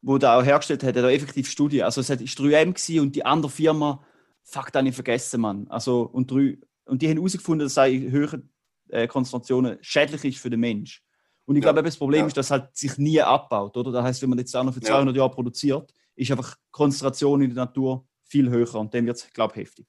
[0.00, 1.82] die da auch hergestellt hat, hat auch effektiv Studien.
[1.84, 4.04] Also es hat- ist 3M gewesen und die andere Firma,
[4.42, 5.68] fuck, da ich vergessen, Mann.
[5.68, 8.42] Also, und, drei, und die haben herausgefunden, dass eine höhere
[8.88, 11.02] äh, Konzentrationen schädlich ist für den Mensch.
[11.44, 12.26] Und ich Ja, glaube, das Problem ja.
[12.28, 13.90] ist, dass es halt sich nie abbaut, oder?
[13.92, 14.88] Das heißt, wenn man jetzt auch noch für Ja.
[14.90, 19.16] 200 Jahre produziert, ist einfach die Konzentration in der Natur viel höher und dann wird
[19.16, 19.86] es, glaube ich, heftig.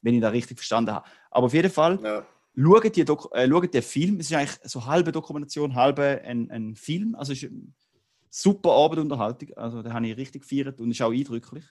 [0.00, 1.06] Wenn ich da richtig verstanden habe.
[1.30, 2.26] Aber auf jeden Fall, Ja.
[2.56, 4.20] schaut, die Doku- äh, schaut den Film.
[4.20, 7.14] Es ist eigentlich so halbe Dokumentation, halbe ein, ein Film.
[7.14, 7.62] Also es ist eine
[8.30, 9.50] super Abendunterhaltung.
[9.56, 11.64] Also den habe ich richtig gefeiert und ist auch eindrücklich.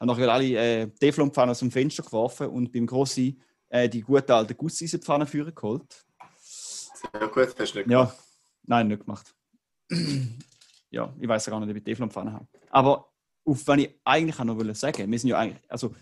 [0.00, 3.38] Habe nachher alle äh, Teflonpfannen aus dem Fenster geworfen und beim Grossi
[3.68, 6.04] äh, die gute alte Gusseisenpfanne führen geholt.
[6.40, 8.12] Sehr gut, hast du nicht Ja,
[8.66, 9.34] nein, nicht gemacht.
[10.90, 12.46] ja, ich weiß ja gar nicht, ob ich Teflonpfanne habe.
[12.70, 13.10] Aber
[13.44, 15.94] auf was ich eigentlich auch noch wollte sagen, wir sind ja eigentlich, also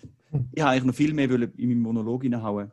[0.52, 2.72] ich habe eigentlich noch viel mehr wollen in meinem Monolog reinhauen.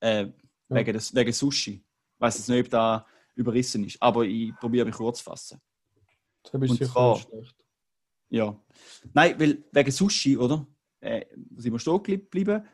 [0.00, 0.28] Äh,
[0.68, 1.72] wegen, des, wegen Sushi.
[1.72, 5.60] Ich weiß jetzt nicht, ob da überrissen ist, aber ich probiere mich kurz zu fassen.
[6.42, 7.54] Das ist Und sicher zwar- schlecht.
[8.28, 8.60] Ja.
[9.12, 10.66] Nein, weil wegen Sushi, oder?
[11.00, 11.26] Äh,
[11.56, 12.66] sind wir stehen geblieben.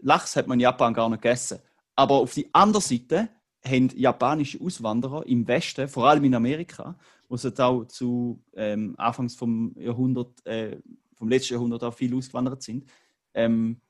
[0.00, 1.58] Lachs hat man in Japan gar nicht gegessen.
[1.96, 3.28] Aber auf die andere Seite
[3.66, 6.96] haben japanische Auswanderer im Westen, vor allem in Amerika,
[7.28, 10.76] wo es auch zu ähm, Anfangs vom Jahrhundert, äh,
[11.14, 12.88] vom letzten Jahrhundert auch viel ausgewandert sind,
[13.34, 13.80] ähm,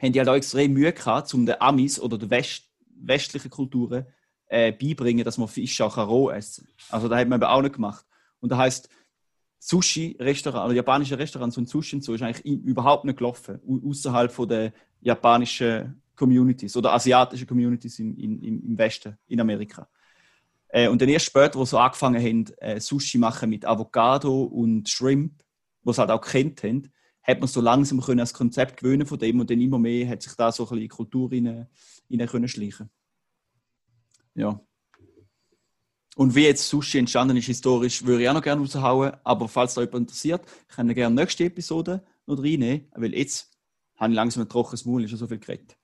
[0.00, 2.68] haben die halt auch extrem Mühe gehabt, um den Amis oder den West
[3.04, 4.06] westlichen Kulturen
[4.46, 6.96] äh, beibringen, dass man Fisch auch roh essen kann.
[6.96, 8.04] Also das hat man eben auch nicht gemacht.
[8.40, 8.88] Und das heißt,
[9.58, 14.32] Sushi-Restaurants, oder japanische Restaurants und Sushi und so ist eigentlich überhaupt nicht gelaufen, au- außerhalb
[14.32, 19.88] von der japanischen Communities oder asiatischen Communities in, in, im Westen, in Amerika.
[20.68, 24.88] Äh, und dann erst später, wo sie angefangen haben, äh, Sushi machen mit Avocado und
[24.88, 25.42] Shrimp,
[25.82, 26.90] was halt auch kennt haben,
[27.22, 30.22] hat man so langsam können das Konzept gewöhnen von dem und dann immer mehr hat
[30.22, 31.68] sich da so ein bisschen Kultur rein,
[32.10, 32.90] rein können schleichen.
[34.34, 34.60] Ja.
[36.16, 39.74] Und wie jetzt Sushi entstanden ist historisch, würde ich auch noch gerne raushauen, aber falls
[39.74, 43.50] da jemand interessiert, kann ich gerne nächste Episode noch reinnehmen, weil jetzt
[43.96, 45.76] habe ich langsam ein trockenes Maul, ist schon so viel geredet.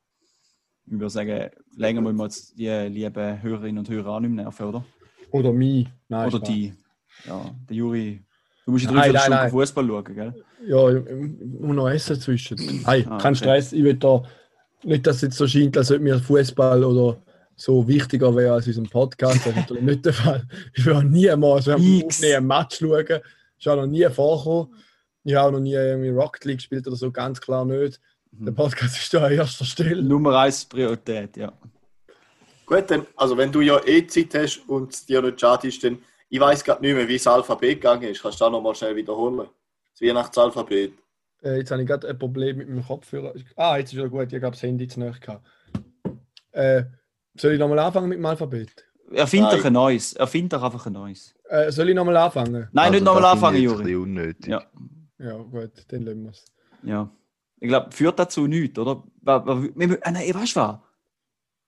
[0.91, 4.45] Ich würde sagen, länger müssen wir jetzt die lieben Hörerinnen und Hörer auch nicht mehr
[4.45, 4.84] nerven, oder?
[5.30, 5.86] Oder mich.
[6.09, 6.72] Nein, oder die.
[7.26, 8.24] Ja, der Juri.
[8.64, 9.51] Du musst Nein, drei nein, Stunden nein.
[9.51, 10.45] Fußball schauen, gell?
[10.66, 12.59] Ja, ich ich muss noch essen zwischen.
[12.84, 13.36] Hey, Ah, kein okay.
[13.36, 13.72] Stress.
[13.72, 14.22] Ich will da
[14.84, 17.20] nicht, dass es jetzt so scheint, als ob mir Fußball oder
[17.57, 19.39] so wichtiger wäre als unserem Podcast.
[19.41, 20.47] Das ist natürlich nicht der Fall.
[20.74, 23.05] Ich will auch nie ein Match schauen.
[23.09, 23.20] Das
[23.59, 24.74] ist auch noch nie vorgekommen.
[25.24, 28.01] Ich habe noch nie irgendwie Rocket League gespielt oder so, ganz klar nicht.
[28.41, 30.03] Der Podcast ist da an erster Stelle.
[30.03, 31.53] Nummer eins Priorität, ja.
[32.66, 35.82] Gut, dann, also wenn du ja eh Zeit hast und es dir nicht schade ist,
[35.82, 38.22] dann, ich weiß gerade nicht mehr, wie das Alphabet gegangen ist.
[38.22, 39.49] Kannst du das nochmal schnell wiederholen?
[39.93, 40.93] Das Weihnachtsalphabet.
[41.43, 43.34] Äh, jetzt habe ich gerade ein Problem mit meinem Kopfhörer.
[43.57, 44.32] Ah, jetzt ist wieder gut.
[44.32, 45.45] Ich habe das Handy zu nahe gehabt.
[46.53, 46.84] Äh,
[47.36, 48.70] soll ich nochmal anfangen mit dem Alphabet?
[49.11, 49.57] Erfind Nein.
[49.59, 50.12] doch ein neues.
[50.12, 51.34] Erfind doch einfach ein neues.
[51.49, 52.68] Äh, soll ich nochmal anfangen?
[52.72, 53.76] Nein, nicht nochmal Also, das anfangen, Juri.
[53.78, 54.47] ein bisschen unnötig.
[54.49, 54.62] Ja.
[55.18, 56.45] Ja, gut, dann lassen wir es.
[56.82, 57.11] Ja.
[57.61, 59.03] Ich glaube, führt dazu nichts, oder?
[59.23, 60.79] Wir, ah, nein, weißt du was?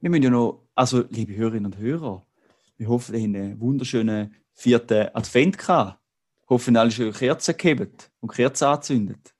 [0.01, 2.25] Wir müssen ja noch, also liebe Hörerinnen und Hörer,
[2.77, 5.99] wir hoffen, ihr habt einen wunderschönen vierten Advent gehabt.
[6.49, 9.35] Hoffen, alle schon Kerzen gehabt und Kerzen angezündet.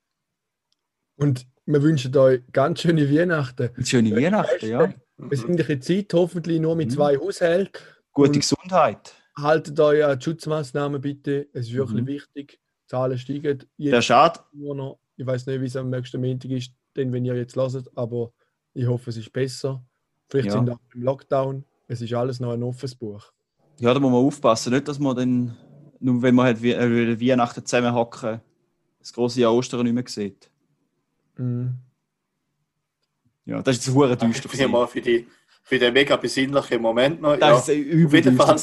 [1.17, 3.69] Und wir wünschen euch ganz schöne Weihnachten.
[3.85, 4.93] Schöne Weihnachten, ja.
[5.17, 6.93] Besinnliche Zeit, hoffentlich nur mit Mhm.
[6.93, 7.71] zwei Haushalten.
[8.11, 9.13] Gute Und- Gesundheit.
[9.37, 11.47] Haltet euch an die Schutzmaßnahmen bitte.
[11.53, 12.07] Es ist wirklich Mhm.
[12.07, 12.59] wichtig.
[12.83, 13.59] Die Zahlen steigen.
[13.59, 14.43] Der Jetzt Schad.
[14.53, 14.99] nur noch.
[15.21, 18.31] Ich weiß nicht, wie es am nächsten Montag ist, denn wenn ihr jetzt hört, aber
[18.73, 19.83] ich hoffe, es ist besser.
[20.27, 20.53] Vielleicht Ja.
[20.53, 21.63] sind wir auch im Lockdown.
[21.87, 23.31] Es ist alles noch ein offenes Buch.
[23.79, 24.73] Ja, da muss man aufpassen.
[24.73, 25.55] Nicht, dass man dann,
[25.99, 28.41] nur wenn man halt wie- äh, Weihnachten zusammen hocken,
[28.97, 30.49] das große Jahr Ostern nicht mehr sieht.
[31.37, 31.75] Mhm.
[33.45, 34.49] Ja, das ist jetzt hure düster.
[34.57, 35.27] Danke für, die,
[35.61, 37.33] für den mega besinnlichen Moment noch.
[37.33, 37.37] Ja.
[37.51, 38.55] Das ist übel düster.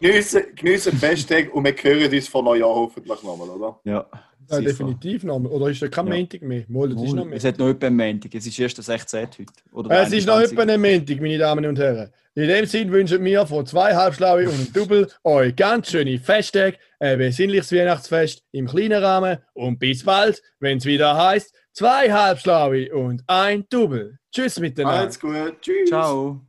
[0.00, 3.80] Geniessen, geniessen die Festtag und wir hören uns vor Neujahr hoffentlich nochmal, oder?
[3.82, 4.06] Ja,
[4.50, 4.68] Ja, sicher.
[4.70, 5.38] definitiv noch.
[5.40, 6.14] Oder ist da kein Ja.
[6.16, 6.64] Montag mehr?
[6.68, 7.30] Mal, das ist noch.
[7.30, 8.34] Es hat noch etwa Montag.
[8.34, 9.20] Es ist erst der 16.
[9.20, 9.44] heute.
[9.72, 10.58] Oder Es ist noch 21.
[10.58, 12.10] etwa ein Montag, meine Damen und Herren.
[12.34, 16.76] In dem Sinn wünschen wir von zwei Halbschlaue und einem Double euch ganz schöne Festtage,
[17.00, 22.94] ein besinnliches Weihnachtsfest im kleinen Rahmen und bis bald, wenn es wieder heißt, zwei Halbschlaue
[22.94, 24.18] und ein Double.
[24.30, 25.00] Tschüss miteinander.
[25.00, 25.60] Alles gut.
[25.60, 25.88] Tschüss.
[25.88, 26.47] Ciao.